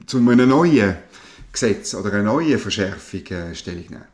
zu 0.05 0.17
einem 0.17 0.49
neuen 0.49 0.97
Gesetz 1.51 1.93
oder 1.93 2.13
eine 2.13 2.23
neue 2.23 2.57
Verschärfung 2.57 3.25
äh, 3.27 3.55
Stellung 3.55 3.85
nehmen? 3.89 4.05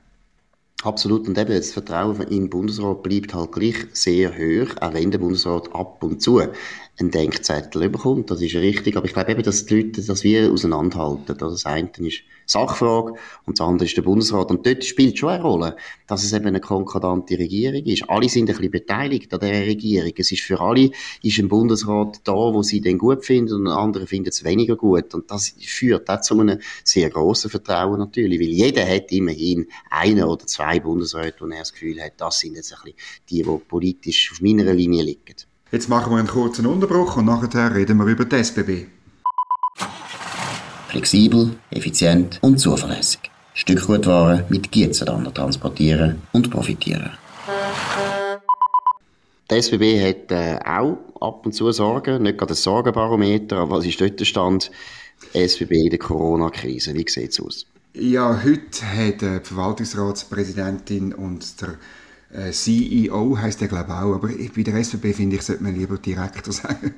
Absolut. 0.83 1.27
Und 1.27 1.37
eben 1.37 1.55
das 1.55 1.71
Vertrauen 1.71 2.21
im 2.27 2.49
Bundesrat 2.49 3.01
bleibt 3.03 3.33
halt 3.33 3.51
gleich 3.51 3.87
sehr 3.93 4.31
hoch, 4.31 4.75
auch 4.79 4.93
wenn 4.93 5.11
der 5.11 5.17
Bundesrat 5.17 5.73
ab 5.73 6.03
und 6.03 6.21
zu 6.21 6.41
einen 6.99 7.11
Denkzettel 7.11 7.89
bekommt. 7.89 8.31
Das 8.31 8.41
ist 8.41 8.55
richtig. 8.55 8.97
Aber 8.97 9.05
ich 9.05 9.13
glaube 9.13 9.31
eben, 9.31 9.43
dass 9.43 9.65
die 9.65 9.81
Leute 9.81 10.01
das 10.01 10.23
wie 10.23 10.39
auseinanderhalten. 10.39 11.37
Das 11.37 11.65
eine 11.65 11.89
ist 11.97 12.23
Sachfrage 12.45 13.13
und 13.45 13.59
das 13.59 13.67
andere 13.67 13.85
ist 13.85 13.97
der 13.97 14.01
Bundesrat. 14.01 14.49
Und 14.49 14.65
dort 14.65 14.83
spielt 14.83 15.17
schon 15.17 15.29
eine 15.29 15.43
Rolle, 15.43 15.75
dass 16.07 16.23
es 16.23 16.33
eben 16.33 16.47
eine 16.47 16.61
konkordante 16.61 17.37
Regierung 17.37 17.83
ist. 17.85 18.09
Alle 18.09 18.29
sind 18.29 18.49
ein 18.49 18.55
bisschen 18.55 18.71
beteiligt 18.71 19.33
an 19.33 19.41
dieser 19.41 19.65
Regierung. 19.65 20.13
Es 20.17 20.31
ist 20.31 20.41
für 20.41 20.59
alle, 20.59 20.89
ist 21.21 21.39
ein 21.39 21.49
Bundesrat 21.49 22.21
da, 22.23 22.33
wo 22.33 22.63
sie 22.63 22.81
den 22.81 22.97
gut 22.97 23.25
finden 23.25 23.53
und 23.53 23.67
andere 23.67 24.07
finden 24.07 24.29
es 24.29 24.43
weniger 24.43 24.75
gut. 24.75 25.13
Und 25.13 25.29
das 25.29 25.53
führt 25.59 26.09
auch 26.09 26.21
zu 26.21 26.39
einem 26.39 26.59
sehr 26.83 27.09
grossen 27.09 27.51
Vertrauen 27.51 27.99
natürlich, 27.99 28.39
weil 28.39 28.47
jeder 28.47 28.87
hat 28.87 29.11
immerhin 29.11 29.67
einen 29.89 30.23
oder 30.23 30.47
zwei 30.47 30.79
Bundesräte, 30.79 31.41
wo 31.41 31.45
er 31.45 31.59
das 31.59 31.73
Gefühl 31.73 32.01
hat, 32.01 32.13
das 32.17 32.39
sind 32.39 32.55
jetzt 32.55 32.73
ein 32.73 32.79
bisschen 32.83 32.97
die, 33.29 33.43
die 33.43 33.57
politisch 33.67 34.31
auf 34.31 34.41
meiner 34.41 34.73
Linie 34.73 35.03
liegen. 35.03 35.46
Jetzt 35.69 35.89
machen 35.89 36.13
wir 36.13 36.19
einen 36.19 36.29
kurzen 36.29 36.65
Unterbruch 36.65 37.17
und 37.17 37.25
nachher 37.25 37.75
reden 37.75 37.97
wir 37.97 38.05
über 38.05 38.23
die 38.23 38.37
SBB. 38.37 38.85
Flexibel, 40.87 41.57
effizient 41.71 42.39
und 42.41 42.57
zuverlässig. 42.57 43.19
Stückgutware 43.53 44.45
mit 44.47 44.71
Gietzenrander 44.71 45.33
transportieren 45.33 46.21
und 46.31 46.49
profitieren. 46.49 47.11
Die 49.51 49.55
SBB 49.55 50.07
hat 50.07 50.31
äh, 50.31 50.59
auch 50.65 50.97
ab 51.19 51.45
und 51.45 51.51
zu 51.51 51.69
Sorgen, 51.73 52.23
nicht 52.23 52.37
gerade 52.37 52.53
ein 52.53 52.55
Sorgenbarometer, 52.55 53.57
aber 53.57 53.77
was 53.77 53.85
ist 53.85 53.99
dort 53.99 54.19
der 54.19 54.25
Stand 54.25 54.71
SBB 55.33 55.71
in 55.71 55.89
der 55.89 55.99
Corona-Krise? 55.99 56.93
Wie 56.93 57.05
sieht 57.09 57.31
es 57.31 57.41
aus? 57.41 57.65
Ja, 57.93 58.41
heute 58.41 58.85
hat 58.85 59.21
die 59.21 59.39
Verwaltungsratspräsidentin 59.43 61.13
und 61.13 61.61
der 61.61 61.69
äh, 61.69 61.77
CEO 62.51 63.37
heißt 63.37 63.61
der 63.61 63.69
glaube 63.69 63.93
auch, 63.93 64.15
aber 64.15 64.27
bei 64.27 64.63
der 64.63 64.83
SVP 64.83 65.13
finde 65.13 65.37
ich, 65.37 65.43
sollte 65.43 65.63
man 65.63 65.73
lieber 65.73 65.97
Direktor 65.97 66.53
sagen, 66.53 66.93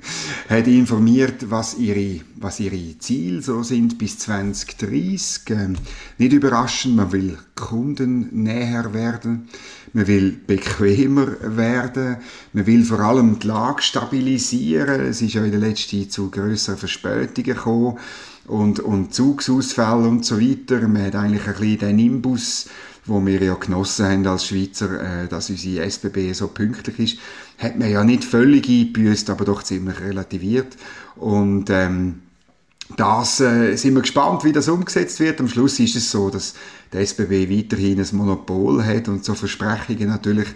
hat 0.48 0.66
informiert, 0.66 1.48
was 1.50 1.78
ihre, 1.78 2.22
was 2.36 2.58
ihre 2.58 2.98
Ziele 2.98 3.40
so 3.40 3.62
sind 3.62 3.96
bis 3.96 4.18
2030. 4.18 5.50
Ähm, 5.50 5.76
nicht 6.18 6.32
überraschend, 6.32 6.96
man 6.96 7.12
will 7.12 7.38
Kunden 7.54 8.42
näher 8.42 8.92
werden, 8.92 9.48
man 9.92 10.08
will 10.08 10.32
bequemer 10.32 11.28
werden, 11.42 12.16
man 12.52 12.66
will 12.66 12.84
vor 12.84 12.98
allem 12.98 13.38
die 13.38 13.46
Lage 13.46 13.82
stabilisieren. 13.82 15.00
Es 15.00 15.22
ist 15.22 15.34
ja 15.34 15.44
in 15.44 15.52
der 15.52 15.60
letzten 15.60 16.00
Zeit 16.00 16.12
zu 16.12 16.28
grösseren 16.30 16.78
Verspätungen 16.78 17.44
gekommen 17.44 17.98
und, 18.48 18.80
und 18.80 19.14
Zugsausfälle 19.14 20.08
und 20.08 20.24
so 20.24 20.40
weiter. 20.40 20.88
Man 20.88 21.06
hat 21.06 21.14
eigentlich 21.14 21.46
ein 21.46 21.54
bisschen 21.54 21.78
den 21.78 21.96
Nimbus 21.96 22.66
wo 23.06 23.24
wir 23.24 23.42
ja 23.42 23.54
genossen 23.54 24.06
haben 24.06 24.26
als 24.26 24.46
Schweizer, 24.46 25.24
äh, 25.24 25.28
dass 25.28 25.50
unsere 25.50 25.84
SBB 25.84 26.32
so 26.32 26.48
pünktlich 26.48 26.98
ist, 26.98 27.18
hat 27.58 27.78
man 27.78 27.90
ja 27.90 28.04
nicht 28.04 28.24
völlig 28.24 28.68
eingebüßt, 28.68 29.30
aber 29.30 29.44
doch 29.44 29.62
ziemlich 29.62 30.00
relativiert. 30.00 30.76
Und 31.16 31.70
ähm, 31.70 32.20
das 32.96 33.40
äh, 33.40 33.76
sind 33.76 33.94
wir 33.94 34.02
gespannt, 34.02 34.44
wie 34.44 34.52
das 34.52 34.68
umgesetzt 34.68 35.20
wird. 35.20 35.40
Am 35.40 35.48
Schluss 35.48 35.78
ist 35.78 35.96
es 35.96 36.10
so, 36.10 36.30
dass 36.30 36.54
der 36.92 37.02
SBB 37.02 37.48
weiterhin 37.50 38.00
ein 38.00 38.08
Monopol 38.12 38.84
hat 38.84 39.08
und 39.08 39.24
so 39.24 39.34
Versprechungen 39.34 40.08
natürlich 40.08 40.48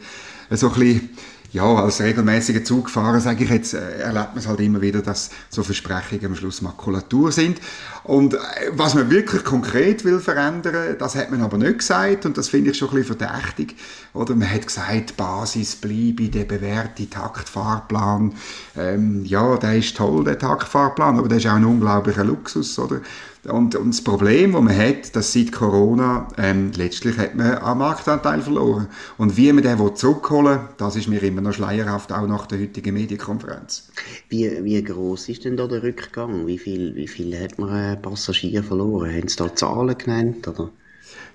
so 0.51 0.69
ein 0.69 0.75
bisschen 0.75 1.11
ja, 1.54 1.73
als 1.73 2.00
regelmäßiger 2.00 2.64
Zugfahrer, 2.64 3.20
sage 3.20 3.44
ich 3.44 3.50
jetzt, 3.50 3.75
äh, 3.75 4.00
erlebt 4.00 4.30
man 4.30 4.38
es 4.38 4.49
halt 4.49 4.58
immer 4.58 4.80
wieder, 4.80 5.02
dass 5.02 5.30
so 5.50 5.62
Versprechungen 5.62 6.26
am 6.26 6.34
Schluss 6.34 6.62
Makulatur 6.62 7.30
sind. 7.30 7.61
Und 8.02 8.34
äh, 8.34 8.38
was 8.73 8.96
man 8.96 9.08
wirklich 9.08 9.44
konkret 9.44 10.04
will 10.04 10.18
verändern, 10.18 10.96
das 10.99 11.14
hat 11.14 11.30
man 11.30 11.42
aber 11.42 11.56
nicht 11.56 11.78
gesagt 11.78 12.26
und 12.26 12.37
das 12.37 12.49
finde 12.49 12.73
ich 12.73 12.76
schon 12.78 12.88
ein 12.88 12.96
bisschen 12.96 13.16
verdächtig. 13.16 13.76
Oder 14.14 14.34
man 14.34 14.52
hat 14.52 14.66
gesagt, 14.66 15.16
Basis 15.16 15.76
bleibe 15.76 16.28
der 16.28 16.44
bewährte 16.44 17.08
Taktfahrplan. 17.08 18.34
Ähm, 18.76 19.25
ja, 19.25 19.56
der 19.56 19.76
ist 19.76 19.96
toll, 19.96 20.25
der 20.25 20.40
Taktfahrplan, 20.40 21.18
aber 21.20 21.28
der 21.28 21.38
ist 21.38 21.46
auch 21.46 21.52
ein 21.52 21.64
unglaublicher 21.64 22.25
Luxus, 22.25 22.76
oder? 22.80 23.00
Und, 23.47 23.75
und 23.75 23.91
das 23.91 24.03
Problem, 24.03 24.53
das 24.53 24.63
man 24.63 24.77
hat, 24.77 25.15
dass 25.15 25.33
seit 25.33 25.53
Corona 25.53 26.29
ähm, 26.39 26.73
letztlich 26.77 27.19
hat 27.19 27.35
man 27.35 27.59
einen 27.59 27.79
Marktanteil 27.79 28.41
verloren. 28.41 28.89
Und 29.19 29.37
wie 29.37 29.53
man 29.53 29.63
den 29.63 29.97
zurückholen 29.97 30.61
will, 30.61 30.69
das 30.79 30.97
ist 30.97 31.09
mir 31.09 31.23
immer 31.23 31.43
noch 31.43 31.53
schleierhaft, 31.53 32.13
auch 32.13 32.27
nach 32.27 32.47
der 32.47 32.61
heutigen 32.61 32.95
Medienkonferenz. 32.95 33.91
Wie, 34.29 34.65
wie 34.65 34.83
groß 34.83 35.29
ist 35.29 35.45
denn 35.45 35.57
da 35.57 35.67
der 35.67 35.83
Rückgang? 35.83 36.47
Wie 36.47 36.59
viel, 36.59 36.95
wie 36.95 37.09
viel 37.09 37.39
hat 37.39 37.59
man 37.59 37.93
äh, 37.93 37.97
Passagier 37.97 38.65
verloren? 38.65 39.15
Haben 39.15 39.29
Sie 39.29 39.37
da 39.37 39.55
Zahlen 39.55 39.99
genannt? 39.99 40.49
Oder? 40.49 40.71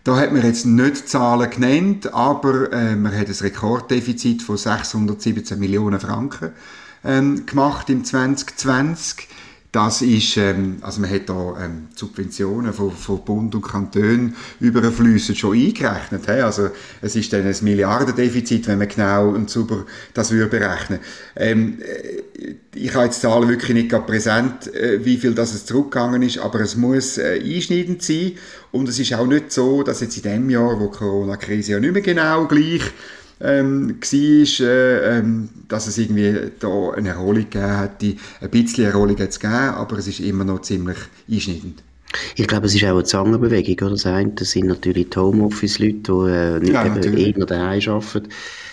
Da 0.04 0.18
hat 0.18 0.32
man 0.32 0.44
jetzt 0.44 0.66
nicht 0.66 1.10
Zahlen 1.10 1.50
genannt, 1.50 2.13
aber 2.13 2.72
äh, 2.72 2.96
man 2.96 3.16
hat 3.16 3.28
ein 3.28 3.36
Rekorddefizit 3.39 4.42
von 4.42 4.58
617 4.58 5.60
Millionen 5.60 6.00
Franken 6.00 6.51
ähm, 7.04 7.46
gemacht 7.46 7.89
im 7.89 8.04
2020. 8.04 9.28
Das 9.71 10.01
ist, 10.01 10.35
ähm, 10.38 10.77
also 10.81 10.99
man 10.99 11.11
hat 11.11 11.29
da 11.29 11.63
ähm, 11.63 11.89
Subventionen 11.93 12.73
von, 12.73 12.91
von 12.91 13.23
Bund 13.23 13.53
und 13.53 13.61
Kanton 13.61 14.35
überflüssen 14.59 15.35
schon 15.35 15.55
eingerechnet. 15.55 16.25
He? 16.25 16.41
Also 16.41 16.71
es 17.01 17.15
ist 17.15 17.31
dann 17.31 17.45
ein 17.45 17.55
Milliardendefizit, 17.61 18.67
wenn 18.67 18.79
man 18.79 18.88
genau 18.88 19.29
und 19.29 19.47
sauber 19.47 19.85
das 20.15 20.31
würde 20.31 20.47
berechnen. 20.47 20.99
Ähm, 21.35 21.77
äh, 21.81 22.55
ich 22.73 22.95
habe 22.95 23.05
jetzt 23.05 23.21
Zahlen 23.21 23.47
wirklich 23.47 23.75
nicht 23.75 23.89
gerade 23.89 24.07
präsent, 24.07 24.73
äh, 24.73 25.05
wie 25.05 25.17
viel 25.17 25.35
das 25.35 25.53
es 25.53 25.67
zurückgegangen 25.67 26.23
ist, 26.23 26.39
aber 26.39 26.61
es 26.61 26.75
muss 26.75 27.19
äh, 27.19 27.39
einschneidend 27.39 28.01
sein 28.01 28.31
und 28.71 28.89
es 28.89 28.97
ist 28.97 29.13
auch 29.13 29.27
nicht 29.27 29.51
so, 29.51 29.83
dass 29.83 30.01
jetzt 30.01 30.17
in 30.17 30.23
dem 30.23 30.49
Jahr, 30.49 30.79
wo 30.79 30.88
die 30.88 30.97
Corona-Krise 30.97 31.73
ja 31.73 31.79
nicht 31.79 31.93
mehr 31.93 32.01
genau 32.01 32.47
gleich 32.47 32.81
ähm, 33.41 34.00
war, 34.00 34.67
äh, 34.67 35.17
ähm, 35.17 35.50
dass 35.67 35.88
es 35.88 35.98
irgendwie 35.98 36.51
da 36.60 36.91
eine 36.91 37.10
Erholung 37.10 37.50
gegeben 37.50 37.79
hätte. 37.79 38.15
Ein 38.41 38.50
bisschen 38.50 38.86
Erholung 38.86 39.17
hat 39.19 39.29
es 39.29 39.39
gegeben, 39.39 39.55
aber 39.55 39.98
es 39.98 40.08
ist 40.08 40.19
immer 40.19 40.43
noch 40.43 40.62
ziemlich 40.62 40.98
einschneidend. 41.29 41.84
Ich 42.36 42.48
glaube, 42.48 42.65
es 42.65 42.75
ist 42.75 42.84
auch 42.86 42.89
eine 42.89 43.03
Zangenbewegung. 43.03 43.88
Oder? 43.88 43.91
Das 43.91 44.05
eine 44.05 44.31
das 44.31 44.51
sind 44.51 44.67
natürlich 44.67 45.10
die 45.12 45.19
Homeoffice-Leute, 45.19 46.00
die 46.00 46.31
äh, 46.31 46.60
nicht 46.60 46.74
ja, 46.74 46.86
eben 46.86 47.17
eher 47.17 47.46
daheim 47.46 47.81
arbeiten. 47.88 48.29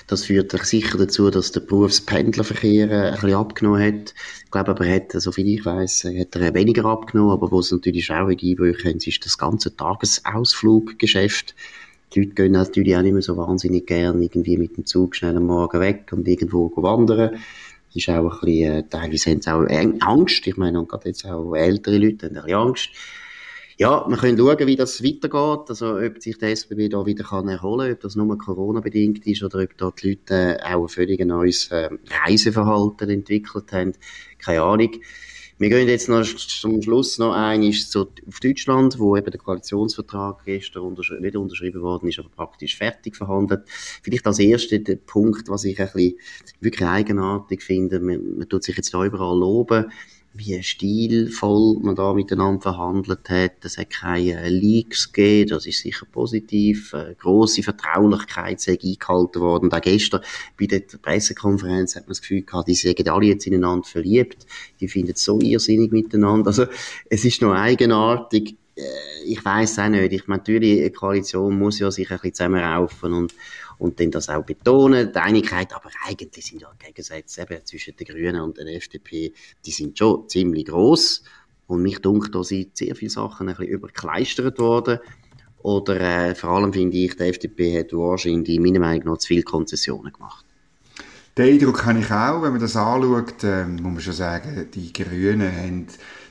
Das 0.07 0.25
führt 0.25 0.53
sicher 0.65 0.97
dazu, 0.99 1.31
dass 1.31 1.53
der 1.53 1.61
Berufspendlerverkehr 1.61 2.91
äh, 2.91 3.09
ein 3.09 3.15
bisschen 3.15 3.35
abgenommen 3.35 3.83
hat. 3.83 4.15
Ich 4.45 4.51
glaube 4.51 4.71
aber, 4.71 4.87
hat, 4.89 5.13
soviel 5.13 5.49
ich 5.49 5.67
weiß, 5.67 6.05
hat 6.05 6.37
er 6.37 6.55
weniger 6.55 6.85
abgenommen. 6.87 7.33
Aber 7.33 7.51
wo 7.51 7.61
es 7.61 7.73
natürlich 7.73 8.07
traurige 8.07 8.47
Einbrüche 8.47 8.89
haben, 8.89 8.99
ist 8.99 9.27
das 9.27 9.37
ganze 9.37 9.77
Tagesausfluggeschäft 9.77 11.55
die 12.15 12.21
Leute 12.21 12.35
gehen 12.35 12.53
natürlich 12.53 12.97
auch 12.97 13.03
nicht 13.03 13.13
mehr 13.13 13.23
so 13.23 13.37
wahnsinnig 13.37 13.87
gern 13.87 14.23
irgendwie 14.23 14.57
mit 14.57 14.77
dem 14.77 14.87
Zug 14.87 15.17
schnell 15.17 15.37
am 15.37 15.47
Morgen 15.47 15.81
weg 15.81 16.11
und 16.13 16.27
irgendwo 16.27 16.71
wandern. 16.77 17.37
ist 17.95 18.09
auch 18.09 18.33
ein 18.33 18.41
bisschen, 18.41 18.73
äh, 18.73 18.89
teilweise 18.89 19.31
haben 19.31 19.43
sie 19.43 19.51
auch 19.51 20.07
Angst. 20.07 20.47
Ich 20.47 20.57
meine, 20.57 20.79
und 20.79 20.89
gerade 20.89 21.09
jetzt 21.09 21.25
auch 21.27 21.55
ältere 21.55 21.99
Leute 21.99 22.27
haben 22.27 22.37
ein 22.37 22.43
bisschen 22.43 22.59
Angst. 22.59 22.89
Ja, 23.79 24.07
wir 24.09 24.17
können 24.17 24.39
schauen, 24.39 24.67
wie 24.67 24.77
das 24.77 25.05
weitergeht, 25.05 25.69
also 25.69 25.99
ob 25.99 26.23
sich 26.23 26.39
der 26.39 26.51
SBB 26.53 26.89
da 26.89 27.05
wieder 27.05 27.25
kann 27.25 27.47
erholen 27.47 27.89
kann, 27.89 27.93
ob 27.93 28.01
das 28.01 28.17
nur 28.17 28.39
Corona-bedingt 28.39 29.27
ist 29.27 29.43
oder 29.43 29.65
ob 29.65 29.77
da 29.77 29.91
die 29.91 30.09
Leute 30.11 30.59
äh, 30.59 30.63
auch 30.63 30.85
ein 30.85 30.89
völlig 30.89 31.21
neues 31.27 31.71
äh, 31.71 31.91
Reiseverhalten 32.25 33.11
entwickelt 33.11 33.71
haben. 33.73 33.93
Keine 34.39 34.63
Ahnung. 34.63 34.93
Wir 35.59 35.71
gehen 35.71 35.89
jetzt 35.89 36.11
noch 36.11 36.23
zum 36.23 36.83
Schluss 36.83 37.17
noch 37.17 37.33
ein, 37.33 37.73
so 37.73 38.09
auf 38.29 38.41
Deutschland, 38.41 38.99
wo 38.99 39.17
eben 39.17 39.31
der 39.31 39.41
Koalitionsvertrag 39.41 40.45
gestern 40.45 40.83
unterschri 40.83 41.19
nicht 41.19 41.35
unterschrieben 41.35 41.81
worden 41.81 42.11
ist, 42.11 42.19
aber 42.19 42.29
praktisch 42.29 42.77
fertig 42.77 43.17
verhandelt. 43.17 43.63
Vielleicht 44.03 44.27
als 44.27 44.39
erster 44.39 44.79
Punkt, 45.07 45.49
was 45.49 45.65
ich 45.65 45.81
ein 45.81 45.89
bisschen 45.95 46.19
wirklich 46.61 46.87
eigenartig 46.87 47.63
finde, 47.63 48.01
man, 48.01 48.37
man 48.37 48.49
tut 48.51 48.65
sich 48.65 48.77
jetzt 48.77 48.93
da 48.93 49.03
überall 49.03 49.39
loben, 49.39 49.91
wie 50.37 50.63
stilvoll 50.63 51.79
man 51.81 51.95
da 51.95 52.13
miteinander 52.13 52.61
verhandelt 52.61 53.29
hat. 53.29 53.65
Es 53.65 53.79
hat 53.79 53.91
keine 53.91 54.49
Leaks 54.49 55.13
gegeben, 55.13 55.51
das 55.51 55.67
ist 55.67 55.81
sicher 55.81 56.07
positiv. 56.11 56.95
Eine 56.95 57.15
grosse 57.15 57.63
Vertraulichkeit 57.63 58.61
sei 58.61 58.79
eingehalten 58.83 59.41
worden. 59.41 59.73
Auch 59.73 59.81
gestern 59.81 60.21
bei 60.59 60.67
der 60.67 60.81
Pressekonferenz 60.81 61.97
hat 61.97 62.05
man 62.05 62.11
das 62.11 62.21
Gefühl 62.21 62.43
gehabt, 62.43 62.69
die 62.69 62.75
sind 62.75 63.09
alle 63.09 63.27
jetzt 63.27 63.47
ineinander 63.47 63.87
verliebt. 63.87 64.47
Die 64.81 64.89
finden 64.89 65.13
es 65.13 65.25
so 65.25 65.41
irrsinnig 65.41 65.93
miteinander. 65.93 66.49
Also, 66.49 66.67
es 67.09 67.25
ist 67.25 67.43
noch 67.43 67.55
eigenartig. 67.55 68.57
Äh, 68.77 68.83
ich 69.25 69.45
weiß 69.45 69.79
auch 69.81 69.89
nicht. 69.89 70.13
Ich 70.13 70.27
meine, 70.27 70.41
natürlich, 70.41 70.81
eine 70.81 70.91
Koalition 70.91 71.59
muss 71.59 71.79
ja 71.79 71.91
sich 71.91 72.11
ein 72.11 72.17
bisschen 72.17 72.35
zusammenraufen 72.35 73.13
und 73.13 73.35
und 73.79 74.01
dann 74.01 74.11
das 74.11 74.29
auch 74.29 74.45
betonen, 74.45 75.13
die 75.13 75.19
Einigkeit, 75.19 75.73
aber 75.75 75.91
eigentlich 76.07 76.47
sind 76.47 76.63
ja 76.63 76.73
Gegensätze 76.79 77.43
eben 77.43 77.65
zwischen 77.65 77.97
den 77.97 78.07
Grünen 78.07 78.41
und 78.41 78.57
der 78.57 78.67
FDP, 78.75 79.33
die 79.65 79.71
sind 79.71 79.99
schon 79.99 80.29
ziemlich 80.29 80.67
groß 80.67 81.23
und 81.67 81.83
mich 81.83 81.99
dunkt, 81.99 82.35
da 82.35 82.43
sind 82.43 82.77
sehr 82.77 82.95
viele 82.95 83.11
Sachen 83.11 83.49
ein 83.49 83.57
bisschen 83.57 83.73
überkleistert 83.73 84.59
worden 84.59 84.99
oder 85.59 86.01
äh, 86.01 86.35
vor 86.35 86.51
allem 86.51 86.73
finde 86.73 86.97
ich, 86.97 87.17
die 87.17 87.25
FDP 87.25 87.81
hat 87.81 87.93
wahrscheinlich 87.93 88.59
meiner 88.61 88.81
Meinung 88.81 89.09
nach 89.09 89.19
zu 89.19 89.29
viele 89.29 89.43
Konzessionen 89.43 90.13
gemacht. 90.13 90.45
Den 91.37 91.53
Eindruck 91.53 91.85
habe 91.85 91.99
ich 91.99 92.11
auch, 92.11 92.41
wenn 92.43 92.53
man 92.53 92.61
das 92.61 92.77
anschaut, 92.77 93.45
äh, 93.45 93.67
muss 93.67 93.83
man 93.83 94.01
schon 94.01 94.15
sagen, 94.15 94.69
die 94.73 94.93
Grünen 94.93 95.55
haben 95.55 95.87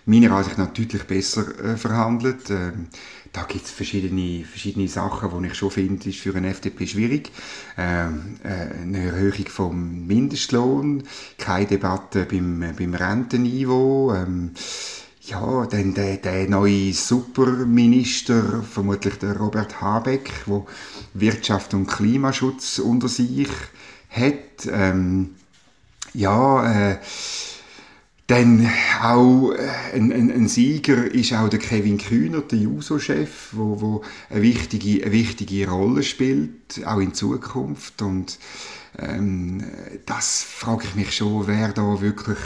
meiner 0.05 0.31
Ansicht 0.31 0.57
nach 0.57 0.73
deutlich 0.73 1.03
besser 1.03 1.47
äh, 1.63 1.77
verhandelt. 1.77 2.49
Ähm, 2.49 2.87
da 3.33 3.43
gibt 3.43 3.65
es 3.65 3.71
verschiedene, 3.71 4.45
verschiedene 4.45 4.87
Sachen, 4.87 5.41
die 5.41 5.49
ich 5.49 5.55
schon 5.55 5.71
finde, 5.71 6.09
ist 6.09 6.19
für 6.19 6.33
eine 6.35 6.49
FDP 6.49 6.87
schwierig. 6.87 7.31
Ähm, 7.77 8.37
äh, 8.43 8.81
eine 8.81 9.07
Erhöhung 9.07 9.47
vom 9.47 10.07
Mindestlohn, 10.07 11.03
keine 11.37 11.65
Debatte 11.65 12.25
beim, 12.25 12.73
beim 12.77 12.93
Rentenniveau. 12.93 14.13
Ähm, 14.13 14.51
ja, 15.23 15.65
dann 15.65 15.93
der, 15.95 16.17
der 16.17 16.47
neue 16.47 16.93
Superminister, 16.93 18.63
vermutlich 18.63 19.15
der 19.15 19.35
Robert 19.35 19.81
Habeck, 19.81 20.31
wo 20.45 20.67
Wirtschaft 21.13 21.73
und 21.73 21.87
Klimaschutz 21.87 22.79
unter 22.79 23.07
sich 23.07 23.49
hat. 24.09 24.67
Ähm, 24.71 25.31
ja, 26.13 26.91
äh, 26.91 26.97
dann 28.27 28.67
auch 29.01 29.51
äh, 29.51 29.95
ein, 29.95 30.11
ein, 30.11 30.31
ein, 30.31 30.47
Sieger 30.47 31.05
ist 31.05 31.33
auch 31.33 31.47
der 31.47 31.59
Kevin 31.59 31.99
Kühner, 31.99 32.41
der 32.41 32.57
Juso-Chef, 32.57 33.49
wo, 33.51 33.81
wo 33.81 34.01
eine, 34.29 34.41
wichtige, 34.41 35.03
eine 35.03 35.11
wichtige 35.11 35.69
Rolle 35.69 36.01
spielt, 36.01 36.85
auch 36.85 36.99
in 36.99 37.13
Zukunft. 37.13 38.01
Und 38.01 38.39
ähm, 38.97 39.63
das 40.07 40.41
frage 40.41 40.85
ich 40.85 40.95
mich 40.95 41.15
schon, 41.15 41.45
wer 41.45 41.71
da 41.71 42.01
wirklich 42.01 42.39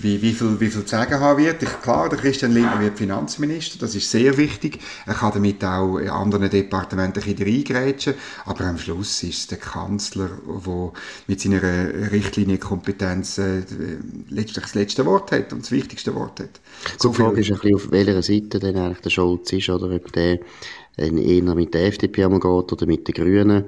wie, 0.00 0.20
wie, 0.22 0.32
viel, 0.32 0.60
wie 0.60 0.68
viel 0.68 0.84
zu 0.84 0.88
sagen 0.88 1.20
haben 1.20 1.42
wird. 1.42 1.62
Ich, 1.62 1.80
klar, 1.82 2.08
der 2.08 2.18
Christian 2.18 2.52
Lindner 2.52 2.80
wird 2.80 2.98
Finanzminister, 2.98 3.78
das 3.78 3.94
ist 3.94 4.10
sehr 4.10 4.36
wichtig. 4.36 4.78
Er 5.06 5.14
kann 5.14 5.32
damit 5.32 5.64
auch 5.64 5.98
in 5.98 6.08
anderen 6.08 6.50
Departementen 6.50 7.22
ein 7.22 7.34
bisschen 7.34 7.48
reingrätschen, 7.48 8.14
aber 8.44 8.64
am 8.64 8.78
Schluss 8.78 9.22
ist 9.22 9.38
es 9.38 9.46
der 9.46 9.58
Kanzler, 9.58 10.30
der 10.46 10.92
mit 11.26 11.40
seiner 11.40 11.62
Richtlinienkompetenz 11.62 13.38
äh, 13.38 13.62
letztlich 14.28 14.64
das 14.64 14.74
letzte 14.74 15.06
Wort 15.06 15.32
hat 15.32 15.52
und 15.52 15.62
das 15.62 15.70
wichtigste 15.70 16.14
Wort 16.14 16.40
hat. 16.40 16.60
So 16.98 17.10
die 17.10 17.16
Frage 17.16 17.40
ist 17.40 17.50
ein 17.50 17.58
bisschen, 17.58 17.74
auf 17.74 17.90
welcher 17.90 18.22
Seite 18.22 18.58
denn 18.58 18.76
eigentlich 18.76 19.00
der 19.00 19.10
Scholz 19.10 19.52
ist, 19.52 19.68
oder 19.68 19.94
ob 19.94 20.12
der 20.12 20.40
eher 20.96 21.54
mit 21.54 21.74
der 21.74 21.86
FDP 21.86 22.22
geht 22.22 22.44
oder 22.44 22.86
mit 22.86 23.06
den 23.06 23.14
Grünen. 23.14 23.64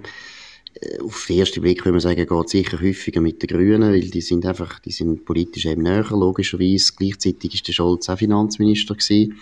Äh, 0.81 1.01
auf 1.01 1.27
den 1.27 1.39
ersten 1.39 1.61
Blick 1.61 1.83
können 1.83 1.95
wir 1.95 2.01
sagen, 2.01 2.27
geht 2.27 2.49
sicher 2.49 2.81
häufiger 2.81 3.21
mit 3.21 3.43
den 3.43 3.49
Grünen, 3.49 3.93
weil 3.93 4.11
die 4.11 4.21
sind 4.21 4.47
einfach, 4.47 4.79
die 4.81 4.93
sind 4.93 5.25
politisch 5.25 5.67
eben 5.67 5.83
näher, 5.83 6.07
logischerweise. 6.11 6.93
Gleichzeitig 6.97 7.55
ist 7.55 7.69
der 7.69 7.73
Scholz 7.73 8.09
auch 8.09 8.19
Finanzminister 8.19 8.95
gewesen. 8.95 9.39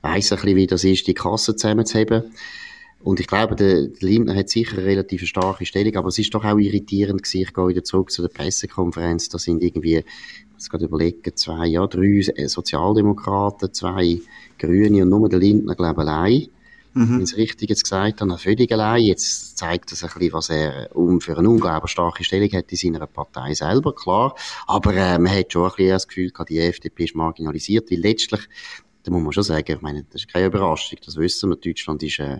Weiss 0.00 0.32
ein 0.32 0.36
bisschen, 0.36 0.56
wie 0.56 0.66
das 0.66 0.84
ist, 0.84 1.06
die 1.06 1.14
Kasse 1.14 1.54
zusammenzuheben. 1.56 2.24
Und 3.04 3.18
ich 3.18 3.26
glaube, 3.26 3.56
der 3.56 3.88
Lindner 3.98 4.36
hat 4.36 4.48
sicher 4.48 4.78
eine 4.78 4.86
relativ 4.86 5.26
starke 5.26 5.66
Stellung, 5.66 5.96
aber 5.96 6.08
es 6.08 6.18
ist 6.18 6.32
doch 6.34 6.44
auch 6.44 6.58
irritierend 6.58 7.22
gewesen. 7.22 7.42
Ich 7.42 7.52
gehe 7.52 7.68
wieder 7.68 7.82
zurück 7.82 8.12
zu 8.12 8.22
der 8.22 8.28
Pressekonferenz. 8.28 9.28
Da 9.28 9.38
sind 9.38 9.62
irgendwie, 9.62 9.96
ich 9.98 10.04
muss 10.52 10.70
gerade 10.70 10.84
überlegen, 10.84 11.34
zwei, 11.34 11.66
ja, 11.66 11.84
drei 11.88 12.22
Sozialdemokraten, 12.46 13.74
zwei 13.74 14.20
Grüne 14.56 15.02
und 15.02 15.08
nur 15.08 15.28
der 15.28 15.40
Lindner, 15.40 15.74
glaube 15.74 16.02
ich, 16.02 16.08
allein 16.08 16.48
mhm. 16.94 17.18
wenn 17.18 17.24
ich 17.24 17.36
richtig 17.36 17.70
jetzt 17.70 17.84
gesagt 17.84 18.20
habe, 18.20 18.38
völlig 18.38 18.72
allein. 18.72 19.02
Jetzt 19.02 19.58
zeigt 19.58 19.92
das 19.92 20.02
ein 20.02 20.10
bisschen, 20.14 20.32
was 20.32 20.50
er 20.50 20.94
um 20.94 21.20
für 21.20 21.36
eine 21.36 21.48
unglaublich 21.48 21.90
starke 21.90 22.24
Stellung 22.24 22.50
hat 22.52 22.70
in 22.70 22.76
seiner 22.76 23.06
Partei 23.06 23.54
selber, 23.54 23.94
klar. 23.94 24.34
Aber 24.66 24.94
äh, 24.94 25.18
man 25.18 25.32
hat 25.32 25.52
schon 25.52 25.64
ein 25.64 25.70
bisschen 25.70 25.90
das 25.90 26.08
Gefühl 26.08 26.30
gehabt, 26.30 26.50
die 26.50 26.58
FDP 26.58 27.04
ist 27.04 27.14
marginalisiert, 27.14 27.90
weil 27.90 27.98
letztlich 27.98 28.48
da 29.04 29.10
muss 29.10 29.22
man 29.22 29.32
schon 29.32 29.42
sagen, 29.42 29.72
ich 29.72 29.80
meine, 29.80 30.04
das 30.04 30.22
ist 30.22 30.32
keine 30.32 30.46
Überraschung, 30.46 30.98
das 31.04 31.16
wissen 31.16 31.50
wir, 31.50 31.56
Deutschland 31.56 32.02
ist 32.04 32.20
äh, 32.20 32.38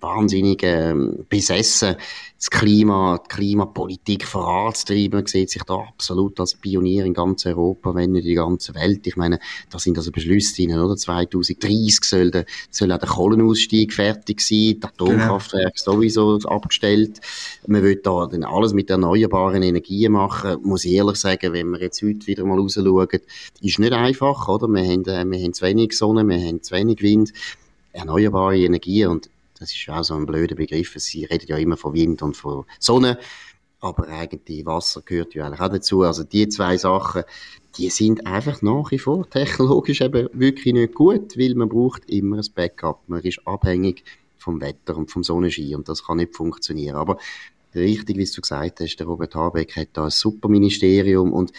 wahnsinnig 0.00 0.62
äh, 0.62 0.94
besessen, 1.28 1.96
das 2.38 2.50
Klima, 2.50 3.20
die 3.22 3.34
Klimapolitik 3.34 4.26
voranzutreiben. 4.26 5.18
Man 5.18 5.26
sieht 5.26 5.50
sich 5.50 5.62
da 5.64 5.74
absolut 5.74 6.40
als 6.40 6.54
Pionier 6.54 7.04
in 7.04 7.12
ganz 7.12 7.44
Europa, 7.44 7.94
wenn 7.94 8.12
nicht 8.12 8.24
in 8.24 8.34
der 8.34 8.44
ganzen 8.44 8.74
Welt. 8.74 9.06
Ich 9.06 9.16
meine, 9.16 9.38
da 9.68 9.78
sind 9.78 9.98
also 9.98 10.10
Beschlüsse 10.10 10.56
drin, 10.56 10.78
oder? 10.78 10.96
2030 10.96 12.02
soll, 12.02 12.30
der, 12.30 12.46
soll 12.70 12.92
auch 12.92 12.98
der 12.98 13.08
Kohlenausstieg 13.08 13.92
fertig 13.92 14.40
sein, 14.40 14.78
das 14.80 14.90
Atomkraftwerk 14.92 15.74
genau. 15.74 15.96
sowieso 15.96 16.38
abgestellt. 16.48 17.20
Man 17.66 17.82
will 17.82 17.96
da 17.96 18.26
dann 18.26 18.44
alles 18.44 18.72
mit 18.72 18.88
erneuerbaren 18.88 19.62
Energien 19.62 20.12
machen. 20.12 20.62
Muss 20.62 20.86
ich 20.86 20.92
ehrlich 20.92 21.16
sagen, 21.16 21.52
wenn 21.52 21.70
wir 21.70 21.80
jetzt 21.80 22.00
heute 22.00 22.26
wieder 22.26 22.46
mal 22.46 22.58
rausschauen, 22.58 23.20
ist 23.60 23.78
nicht 23.78 23.92
einfach, 23.92 24.48
oder? 24.48 24.66
Wir 24.68 24.82
haben, 24.82 25.04
äh, 25.04 25.30
wir 25.30 25.44
haben 25.44 25.52
zu 25.52 25.64
wenig 25.66 25.92
Sonne, 25.92 26.26
wir 26.26 26.38
haben 26.38 26.62
zu 26.62 26.74
wenig 26.74 27.02
Wind 27.02 27.32
erneuerbare 27.92 28.58
Energien 28.58 29.08
und 29.08 29.30
das 29.60 29.72
ist 29.72 29.88
auch 29.90 30.02
so 30.02 30.14
ein 30.14 30.26
blöder 30.26 30.56
Begriff. 30.56 30.94
Sie 30.96 31.24
reden 31.26 31.46
ja 31.46 31.58
immer 31.58 31.76
von 31.76 31.92
Wind 31.92 32.22
und 32.22 32.36
von 32.36 32.64
Sonne. 32.78 33.18
Aber 33.80 34.08
eigentlich 34.08 34.66
Wasser 34.66 35.02
gehört 35.02 35.34
ja 35.34 35.46
eigentlich 35.46 35.60
auch 35.60 35.68
dazu. 35.68 36.02
Also 36.02 36.24
die 36.24 36.48
zwei 36.48 36.76
Sachen, 36.76 37.22
die 37.76 37.90
sind 37.90 38.26
einfach 38.26 38.62
nach 38.62 38.90
wie 38.90 38.98
vor 38.98 39.28
technologisch 39.30 40.00
eben 40.00 40.28
wirklich 40.32 40.74
nicht 40.74 40.94
gut, 40.94 41.38
weil 41.38 41.54
man 41.54 41.68
braucht 41.68 42.08
immer 42.10 42.38
ein 42.38 42.46
Backup. 42.54 43.02
Man 43.06 43.22
ist 43.22 43.46
abhängig 43.46 44.04
vom 44.38 44.60
Wetter 44.60 44.96
und 44.96 45.10
vom 45.10 45.22
Sonnenschein 45.22 45.76
und 45.76 45.88
das 45.88 46.06
kann 46.06 46.16
nicht 46.16 46.34
funktionieren. 46.34 46.96
Aber 46.96 47.18
richtig, 47.74 48.16
wie 48.16 48.24
du 48.24 48.40
gesagt 48.40 48.80
hast, 48.80 48.96
der 48.96 49.06
Robert 49.06 49.34
Habeck 49.34 49.76
hat 49.76 49.88
da 49.92 50.04
ein 50.04 50.10
super 50.10 50.48
Ministerium 50.48 51.32
und 51.32 51.52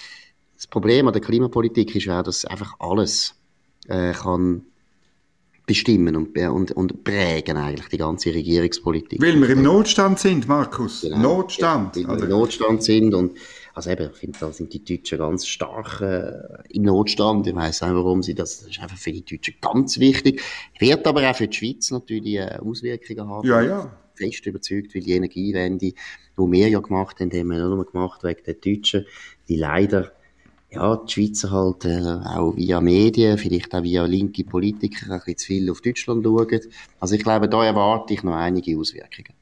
das 0.56 0.68
Problem 0.68 1.08
an 1.08 1.14
der 1.14 1.22
Klimapolitik 1.22 1.96
ist 1.96 2.10
auch, 2.10 2.24
dass 2.24 2.46
einfach 2.46 2.74
alles 2.80 3.36
äh, 3.88 4.14
kann 4.14 4.66
bestimmen 5.72 6.18
und, 6.18 6.38
und, 6.38 6.72
und 6.74 7.04
prägen 7.06 7.56
eigentlich 7.56 7.88
die 7.88 7.98
ganze 7.98 8.34
Regierungspolitik. 8.34 9.22
Weil 9.22 9.40
wir 9.40 9.50
im 9.52 9.64
Notstand 9.64 10.20
sind, 10.20 10.46
Markus. 10.46 11.02
Genau. 11.02 11.38
Notstand. 11.38 11.96
Ja, 11.96 12.10
weil 12.10 12.18
wir 12.18 12.24
im 12.26 12.30
Notstand 12.32 12.84
sind 12.84 13.14
und 13.14 13.38
also 13.74 13.90
eben, 13.90 14.10
ich 14.12 14.18
finde, 14.18 14.38
da 14.38 14.52
sind 14.52 14.74
die 14.74 14.84
Deutschen 14.84 15.18
ganz 15.20 15.48
stark 15.48 16.02
äh, 16.02 16.76
im 16.76 16.84
Notstand. 16.84 17.48
Ich 17.48 17.56
weiß 17.56 17.84
auch, 17.84 17.94
warum 17.94 18.22
sie 18.22 18.36
das, 18.36 18.60
das 18.60 18.70
ist 18.70 18.82
einfach 18.82 18.98
für 18.98 19.14
die 19.14 19.24
Deutschen 19.24 19.54
ganz 19.62 19.98
wichtig. 19.98 20.42
Wird 20.78 21.08
aber 21.08 21.30
auch 21.30 21.36
für 21.36 21.48
die 21.48 21.56
Schweiz 21.56 21.90
natürlich 21.90 22.36
äh, 22.36 22.58
Auswirkungen 22.62 23.30
haben. 23.30 23.48
Ja, 23.48 23.62
ja. 23.62 23.98
Fest 24.14 24.46
überzeugt, 24.46 24.94
weil 24.94 25.04
die 25.04 25.14
Energiewende, 25.14 25.94
die 25.94 25.96
wir 26.36 26.68
ja 26.68 26.82
gemacht 26.82 27.22
haben, 27.22 27.32
haben 27.32 27.48
wir 27.48 27.60
ja 27.60 27.68
nur 27.68 27.86
gemacht 27.86 28.26
wegen 28.26 28.44
der 28.46 28.56
Deutschen, 28.56 29.06
die 29.48 29.56
leider 29.56 30.12
ja, 30.72 30.96
die 30.96 31.12
Schweizer 31.12 31.52
halt 31.52 31.86
äh, 31.86 32.02
auch 32.02 32.56
via 32.56 32.80
Medien, 32.80 33.38
vielleicht 33.38 33.74
auch 33.76 33.84
via 33.84 34.06
linke 34.06 34.44
Politiker 34.44 35.12
ein 35.12 35.20
bisschen 35.20 35.38
zu 35.38 35.46
viel 35.48 35.70
auf 35.70 35.82
Deutschland 35.82 36.24
schauen. 36.24 36.60
Also 37.00 37.16
ich 37.16 37.24
glaube, 37.24 37.50
da 37.50 37.64
erwarte 37.64 38.14
ich 38.14 38.24
noch 38.24 38.36
einige 38.36 38.78
Auswirkungen. 38.78 39.34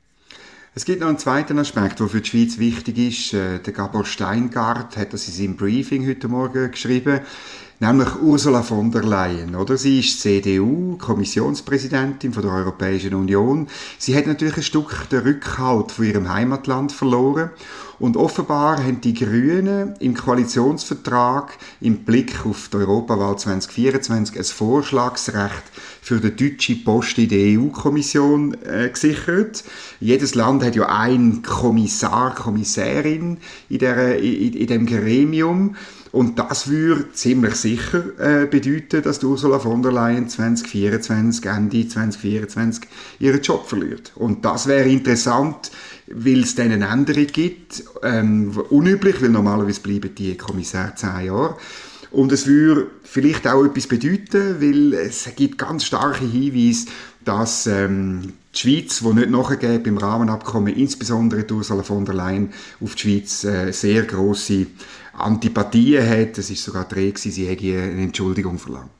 Es 0.75 0.85
gibt 0.85 1.01
noch 1.01 1.07
einen 1.07 1.17
zweiten 1.17 1.59
Aspekt, 1.59 1.99
der 1.99 2.07
für 2.07 2.21
die 2.21 2.29
Schweiz 2.29 2.57
wichtig 2.57 2.97
ist. 2.97 3.33
Äh, 3.33 3.59
der 3.59 3.73
Gabor 3.73 4.05
Steingart 4.05 4.97
hat 4.97 5.13
das 5.13 5.27
in 5.27 5.33
seinem 5.33 5.57
Briefing 5.57 6.07
heute 6.07 6.27
Morgen 6.27 6.71
geschrieben 6.71 7.21
nämlich 7.79 8.15
Ursula 8.21 8.61
von 8.61 8.91
der 8.91 9.03
Leyen, 9.03 9.55
oder? 9.55 9.77
Sie 9.77 9.99
ist 9.99 10.21
CDU, 10.21 10.97
Kommissionspräsidentin 10.97 12.33
von 12.33 12.43
der 12.43 12.51
Europäischen 12.51 13.13
Union. 13.13 13.67
Sie 13.97 14.15
hat 14.15 14.27
natürlich 14.27 14.57
ein 14.57 14.63
Stück 14.63 15.09
den 15.09 15.21
Rückhalt 15.21 15.91
von 15.91 16.05
ihrem 16.05 16.29
Heimatland 16.31 16.91
verloren 16.91 17.51
und 17.99 18.15
offenbar 18.15 18.81
haben 18.81 19.01
die 19.01 19.13
Grünen 19.13 19.93
im 19.99 20.15
Koalitionsvertrag 20.15 21.57
im 21.81 22.05
Blick 22.05 22.45
auf 22.45 22.69
die 22.69 22.77
Europawahl 22.77 23.37
2024 23.37 24.37
ein 24.37 24.43
Vorschlagsrecht 24.45 25.63
für 26.01 26.21
die 26.21 26.35
deutsche 26.35 26.77
Post 26.77 27.17
in 27.17 27.29
der 27.29 27.59
EU-Kommission 27.59 28.55
äh, 28.63 28.89
gesichert. 28.89 29.65
Jedes 29.99 30.33
Land 30.33 30.63
hat 30.63 30.75
ja 30.75 30.87
einen 30.87 31.41
Kommissar, 31.41 32.35
Kommissärin 32.35 33.37
in, 33.67 33.79
der, 33.79 34.17
in, 34.19 34.53
in 34.53 34.67
dem 34.67 34.85
Gremium. 34.85 35.75
Und 36.11 36.39
das 36.39 36.69
würde 36.69 37.11
ziemlich 37.13 37.55
sicher 37.55 38.03
äh, 38.19 38.45
bedeuten, 38.47 39.03
dass 39.03 39.23
Ursula 39.23 39.59
von 39.59 39.83
der 39.83 39.91
Leyen 39.91 40.27
2024, 40.27 41.45
Ende 41.45 41.87
2024 41.87 42.83
ihren 43.19 43.41
Job 43.41 43.67
verliert. 43.67 44.11
Und 44.15 44.43
das 44.43 44.67
wäre 44.67 44.89
interessant, 44.89 45.71
weil 46.07 46.41
es 46.41 46.55
dann 46.55 46.71
eine 46.71 46.87
Änderung 46.87 47.27
gibt, 47.27 47.83
ähm, 48.01 48.57
unüblich, 48.69 49.21
weil 49.21 49.29
normalerweise 49.29 49.81
bleiben 49.81 50.15
die 50.15 50.35
Kommissare 50.35 50.95
zehn 50.95 51.25
Jahre. 51.27 51.57
Und 52.11 52.31
es 52.31 52.47
würde 52.47 52.87
vielleicht 53.03 53.47
auch 53.47 53.63
etwas 53.63 53.85
bedeuten, 53.85 54.59
weil 54.59 54.93
es 54.93 55.29
gibt 55.35 55.59
ganz 55.59 55.85
starke 55.85 56.25
Hinweise, 56.25 56.87
dass 57.23 57.67
ähm, 57.67 58.33
die 58.53 58.57
Schweiz, 58.57 58.99
die 58.99 59.13
nicht 59.13 59.29
nachgegeben 59.29 59.85
im 59.85 59.97
Rahmenabkommen, 59.97 60.75
insbesondere 60.75 61.43
die 61.43 61.53
Ursula 61.53 61.83
von 61.83 62.05
der 62.05 62.15
Leyen 62.15 62.51
auf 62.81 62.95
die 62.95 63.01
Schweiz 63.01 63.43
äh, 63.43 63.71
sehr 63.71 64.03
große 64.03 64.67
Antipathien 65.13 66.07
hat. 66.07 66.37
Es 66.37 66.49
ist 66.49 66.63
sogar 66.63 66.85
die 66.85 66.95
Rede, 66.95 67.19
sie 67.19 67.45
hätte 67.45 67.81
eine 67.81 68.03
Entschuldigung 68.03 68.57
verlangt. 68.57 68.98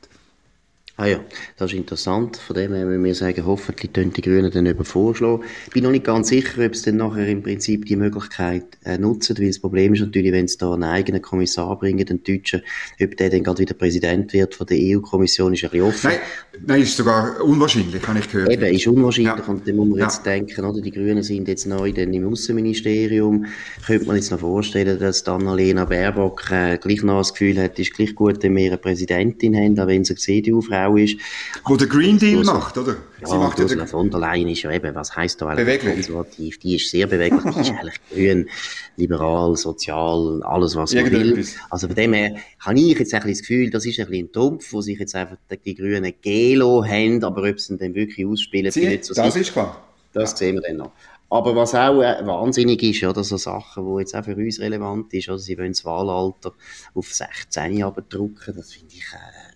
Ah 1.00 1.06
ja, 1.06 1.20
das 1.56 1.72
ist 1.72 1.78
interessant. 1.78 2.36
Von 2.36 2.56
dem 2.56 2.74
her 2.74 2.84
müssen 2.84 3.04
wir 3.04 3.14
sagen, 3.14 3.46
hoffentlich 3.46 3.90
können 3.90 4.12
die 4.12 4.20
Grünen 4.20 4.50
dann 4.50 4.66
über 4.66 4.84
vorschlagen. 4.84 5.44
Ich 5.66 5.72
bin 5.72 5.82
noch 5.82 5.92
nicht 5.92 6.04
ganz 6.04 6.28
sicher, 6.28 6.62
ob 6.62 6.76
sie 6.76 6.90
dann 6.90 6.96
nachher 6.96 7.26
im 7.26 7.42
Prinzip 7.42 7.86
die 7.86 7.96
Möglichkeit 7.96 8.66
äh, 8.84 8.98
nutzen, 8.98 9.38
weil 9.38 9.46
das 9.46 9.60
Problem 9.60 9.94
ist 9.94 10.00
natürlich, 10.00 10.30
wenn 10.30 10.46
sie 10.46 10.58
da 10.58 10.74
einen 10.74 10.84
eigenen 10.84 11.22
Kommissar 11.22 11.78
bringen, 11.78 12.04
den 12.04 12.22
Deutschen, 12.22 12.60
ob 13.02 13.16
der 13.16 13.30
dann 13.30 13.44
gerade 13.44 13.60
wieder 13.60 13.72
Präsident 13.72 14.34
wird 14.34 14.54
von 14.54 14.66
der 14.66 14.76
EU-Kommission, 14.78 15.54
ist 15.54 15.64
ein 15.64 15.70
bisschen 15.70 15.86
offen. 15.86 16.10
Nein, 16.10 16.18
nein, 16.66 16.82
ist 16.82 16.94
sogar 16.94 17.42
unwahrscheinlich, 17.42 18.06
habe 18.06 18.18
ich 18.18 18.30
gehört. 18.30 18.50
Eben, 18.50 18.74
ist 18.74 18.86
unwahrscheinlich. 18.86 19.38
Ja. 19.38 19.50
Und 19.50 19.66
dann 19.66 19.76
muss 19.76 19.88
man 19.88 19.98
ja. 20.00 20.04
jetzt 20.04 20.26
denken, 20.26 20.66
oder, 20.66 20.82
die 20.82 20.90
Grünen 20.90 21.22
sind 21.22 21.48
jetzt 21.48 21.64
neu 21.64 21.92
dann 21.92 22.12
im 22.12 22.30
Außenministerium. 22.30 23.46
Könnte 23.86 24.04
man 24.04 24.16
jetzt 24.16 24.30
noch 24.32 24.40
vorstellen, 24.40 24.98
dass 24.98 25.24
dann 25.24 25.40
Annalena 25.40 25.86
Baerbock 25.86 26.50
äh, 26.50 26.76
gleich 26.76 27.02
noch 27.02 27.20
das 27.20 27.32
Gefühl 27.32 27.58
hat, 27.58 27.78
ist 27.78 27.94
gleich 27.94 28.14
gut, 28.14 28.42
wenn 28.42 28.54
wir 28.54 28.66
eine 28.66 28.76
Präsidentin 28.76 29.56
haben, 29.56 29.80
auch 29.80 29.86
wenn 29.86 30.04
sie 30.04 30.12
eine 30.12 30.18
CDU-Frau 30.18 30.89
Frau 30.90 30.96
ist. 30.96 31.16
Wo 31.64 31.76
der 31.76 31.86
Green 31.86 32.18
Deal 32.18 32.38
Ursula, 32.38 32.58
macht, 32.58 32.78
oder? 32.78 32.96
Sie 33.22 33.30
ja, 33.30 33.38
macht 33.38 33.60
Ursula 33.60 33.86
von 33.86 34.10
der 34.10 34.20
Leyen 34.20 34.48
ist 34.48 34.62
ja 34.62 34.70
eben, 34.70 34.94
was 34.94 35.14
heisst 35.14 35.40
da 35.40 35.48
eigentlich 35.48 35.66
beweglich. 35.66 35.94
konservativ? 35.94 36.58
Die 36.58 36.76
ist 36.76 36.90
sehr 36.90 37.06
beweglich, 37.06 37.42
die 37.42 37.60
ist 37.60 37.70
eigentlich 37.80 38.00
grün, 38.10 38.48
liberal, 38.96 39.56
sozial, 39.56 40.42
alles 40.42 40.76
was 40.76 40.94
man 40.94 41.10
will. 41.10 41.46
Also 41.70 41.86
von 41.86 41.96
dem 41.96 42.12
her 42.12 42.36
habe 42.60 42.78
ich 42.78 42.98
jetzt 42.98 43.14
ein 43.14 43.20
bisschen 43.22 43.30
das 43.30 43.40
Gefühl, 43.40 43.70
das 43.70 43.86
ist 43.86 44.00
ein 44.00 44.06
bisschen 44.06 44.26
ein 44.26 44.32
Trumpf, 44.32 44.72
wo 44.72 44.80
sich 44.80 44.98
jetzt 44.98 45.14
einfach 45.14 45.36
die 45.64 45.74
Grünen 45.74 46.12
Gelo 46.20 46.84
haben, 46.84 47.22
aber 47.24 47.48
ob 47.48 47.60
sie 47.60 47.76
dann 47.76 47.94
wirklich 47.94 48.26
ausspielen, 48.26 48.70
Sie, 48.70 48.86
nicht 48.86 49.04
so 49.04 49.14
Das 49.14 49.34
sicher. 49.34 49.40
ist 49.42 49.52
klar. 49.52 49.84
Das 50.12 50.32
ja. 50.32 50.36
sehen 50.36 50.56
wir 50.56 50.62
dann 50.62 50.76
noch. 50.78 50.92
Aber 51.32 51.54
was 51.54 51.76
auch 51.76 52.02
äh, 52.02 52.26
wahnsinnig 52.26 52.82
ist, 52.82 53.04
oder, 53.04 53.22
so 53.22 53.36
Sachen, 53.36 53.86
die 53.86 54.00
jetzt 54.00 54.16
auch 54.16 54.24
für 54.24 54.34
uns 54.34 54.58
relevant 54.58 55.14
ist, 55.14 55.28
oder, 55.28 55.38
sie 55.38 55.56
wollen 55.56 55.72
das 55.72 55.84
Wahlalter 55.84 56.52
auf 56.92 57.06
16 57.14 57.84
abdrucken, 57.84 58.56
das 58.56 58.72
finde 58.72 58.94
ich, 58.94 59.04
äh, 59.12 59.49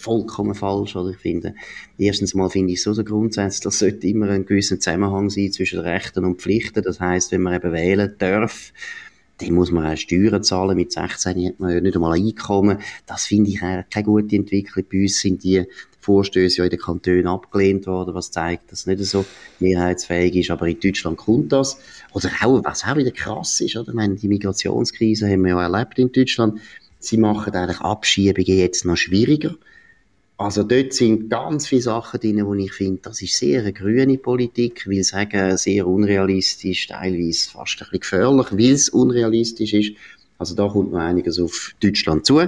vollkommen 0.00 0.54
falsch. 0.54 0.96
Oder 0.96 1.10
ich 1.10 1.18
finde, 1.18 1.54
erstens 1.98 2.34
mal 2.34 2.50
finde 2.50 2.72
ich 2.72 2.82
so, 2.82 2.92
so 2.92 3.04
grundsätzlich, 3.04 3.60
das 3.60 3.78
sollte 3.78 4.06
immer 4.06 4.28
ein 4.30 4.46
gewisser 4.46 4.80
Zusammenhang 4.80 5.30
sein 5.30 5.52
zwischen 5.52 5.80
Rechten 5.80 6.24
und 6.24 6.40
Pflichten. 6.40 6.82
Das 6.82 7.00
heißt, 7.00 7.32
wenn 7.32 7.42
man 7.42 7.54
eben 7.54 7.72
wählen 7.72 8.14
darf, 8.18 8.72
dann 9.40 9.54
muss 9.54 9.70
man 9.70 9.86
auch 9.86 9.96
Steuern 9.96 10.42
zahlen. 10.42 10.76
Mit 10.76 10.92
16 10.92 11.46
hat 11.46 11.60
man 11.60 11.72
ja 11.72 11.80
nicht 11.80 11.94
einmal 11.94 12.18
Einkommen. 12.18 12.78
Das 13.06 13.26
finde 13.26 13.50
ich 13.50 13.62
eigentlich 13.62 13.88
keine 13.90 14.04
gute 14.04 14.36
Entwicklung. 14.36 14.84
Bei 14.90 15.02
uns 15.02 15.20
sind 15.20 15.42
die 15.44 15.64
Vorstöße 16.00 16.58
ja 16.58 16.64
in 16.64 16.70
den 16.70 16.78
Kantonen 16.78 17.26
abgelehnt 17.26 17.86
worden, 17.86 18.14
was 18.14 18.30
zeigt, 18.30 18.72
dass 18.72 18.80
es 18.80 18.86
nicht 18.86 19.04
so 19.04 19.24
mehrheitsfähig 19.58 20.36
ist. 20.36 20.50
Aber 20.50 20.66
in 20.66 20.80
Deutschland 20.80 21.18
kommt 21.18 21.52
das. 21.52 21.78
Oder 22.12 22.30
auch, 22.42 22.64
was 22.64 22.84
auch 22.84 22.96
wieder 22.96 23.10
krass 23.10 23.60
ist, 23.60 23.76
oder? 23.76 23.88
Ich 23.88 23.94
meine, 23.94 24.16
die 24.16 24.28
Migrationskrise 24.28 25.28
haben 25.28 25.42
wir 25.42 25.50
ja 25.50 25.62
erlebt 25.62 25.98
in 25.98 26.12
Deutschland. 26.12 26.60
Sie 26.98 27.16
machen 27.16 27.54
eigentlich 27.54 27.80
Abschiebungen 27.80 28.58
jetzt 28.58 28.84
noch 28.84 28.96
schwieriger. 28.96 29.54
Also 30.40 30.62
dort 30.62 30.94
sind 30.94 31.28
ganz 31.28 31.66
viele 31.66 31.82
Sachen 31.82 32.18
drin, 32.18 32.46
wo 32.46 32.54
ich 32.54 32.72
finde, 32.72 33.02
das 33.02 33.20
ist 33.20 33.36
sehr 33.36 33.60
eine 33.60 33.74
grüne 33.74 34.16
Politik, 34.16 34.86
will 34.86 35.04
sagen, 35.04 35.54
sehr 35.58 35.86
unrealistisch, 35.86 36.86
teilweise 36.86 37.50
fast 37.50 37.74
ein 37.74 37.78
bisschen 37.80 38.00
gefährlich, 38.00 38.46
weil 38.50 38.72
es 38.72 38.88
unrealistisch 38.88 39.74
ist. 39.74 39.92
Also 40.38 40.54
da 40.54 40.66
kommt 40.66 40.92
noch 40.92 40.98
einiges 40.98 41.38
auf 41.38 41.74
Deutschland 41.82 42.24
zu. 42.24 42.40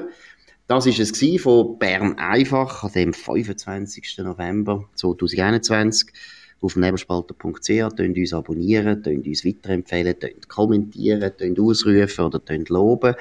Das 0.69 0.87
ist 0.87 1.01
es 1.01 1.43
von 1.43 1.79
Bern 1.79 2.17
einfach 2.17 2.83
an 2.83 2.93
dem 2.93 3.13
25. 3.13 4.21
November 4.21 4.89
2021 4.95 6.15
auf 6.63 6.77
nebelspalter.ch, 6.77 7.95
tönt 7.95 8.17
uns 8.17 8.33
abonnieren, 8.33 9.03
tönt 9.03 9.27
uns 9.27 9.45
weiterempfehlen, 9.45 10.19
tönt 10.19 10.49
kommentieren, 10.49 11.31
tönt 11.37 11.61
ausrufen 11.61 12.25
oder 12.25 12.43
tönt 12.43 12.71
loben. 12.71 13.17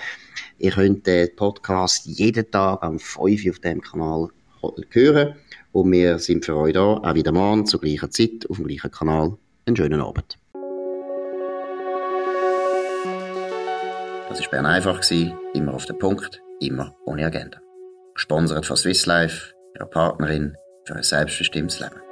Ihr 0.59 0.71
könnt 0.71 1.07
den 1.07 1.35
Podcast 1.35 2.05
jeden 2.05 2.49
Tag 2.49 2.81
am 2.83 2.99
5 2.99 3.49
auf 3.49 3.59
dem 3.59 3.81
Kanal 3.81 4.29
hören. 4.91 5.35
Und 5.71 5.91
wir 5.91 6.19
sind 6.19 6.45
für 6.45 6.55
euch 6.55 6.73
da, 6.73 6.81
auch 6.81 7.15
wieder 7.15 7.31
morgen 7.31 7.65
zur 7.65 7.79
gleichen 7.79 8.11
Zeit, 8.11 8.49
auf 8.49 8.57
dem 8.57 8.67
gleichen 8.67 8.91
Kanal. 8.91 9.37
Einen 9.65 9.75
schönen 9.75 10.01
Abend. 10.01 10.37
Das 14.29 14.41
war 14.41 14.49
Bern 14.51 14.65
einfach, 14.65 15.01
immer 15.53 15.73
auf 15.73 15.85
den 15.85 15.99
Punkt, 15.99 16.41
immer 16.59 16.95
ohne 17.05 17.25
Agenda. 17.25 17.59
Gesponsert 18.13 18.65
von 18.65 18.77
Swiss 18.77 19.05
Life, 19.05 19.53
ihrer 19.75 19.85
Partnerin 19.85 20.55
für 20.85 20.95
ein 20.95 21.03
selbstbestimmtes 21.03 21.79
Leben. 21.79 22.10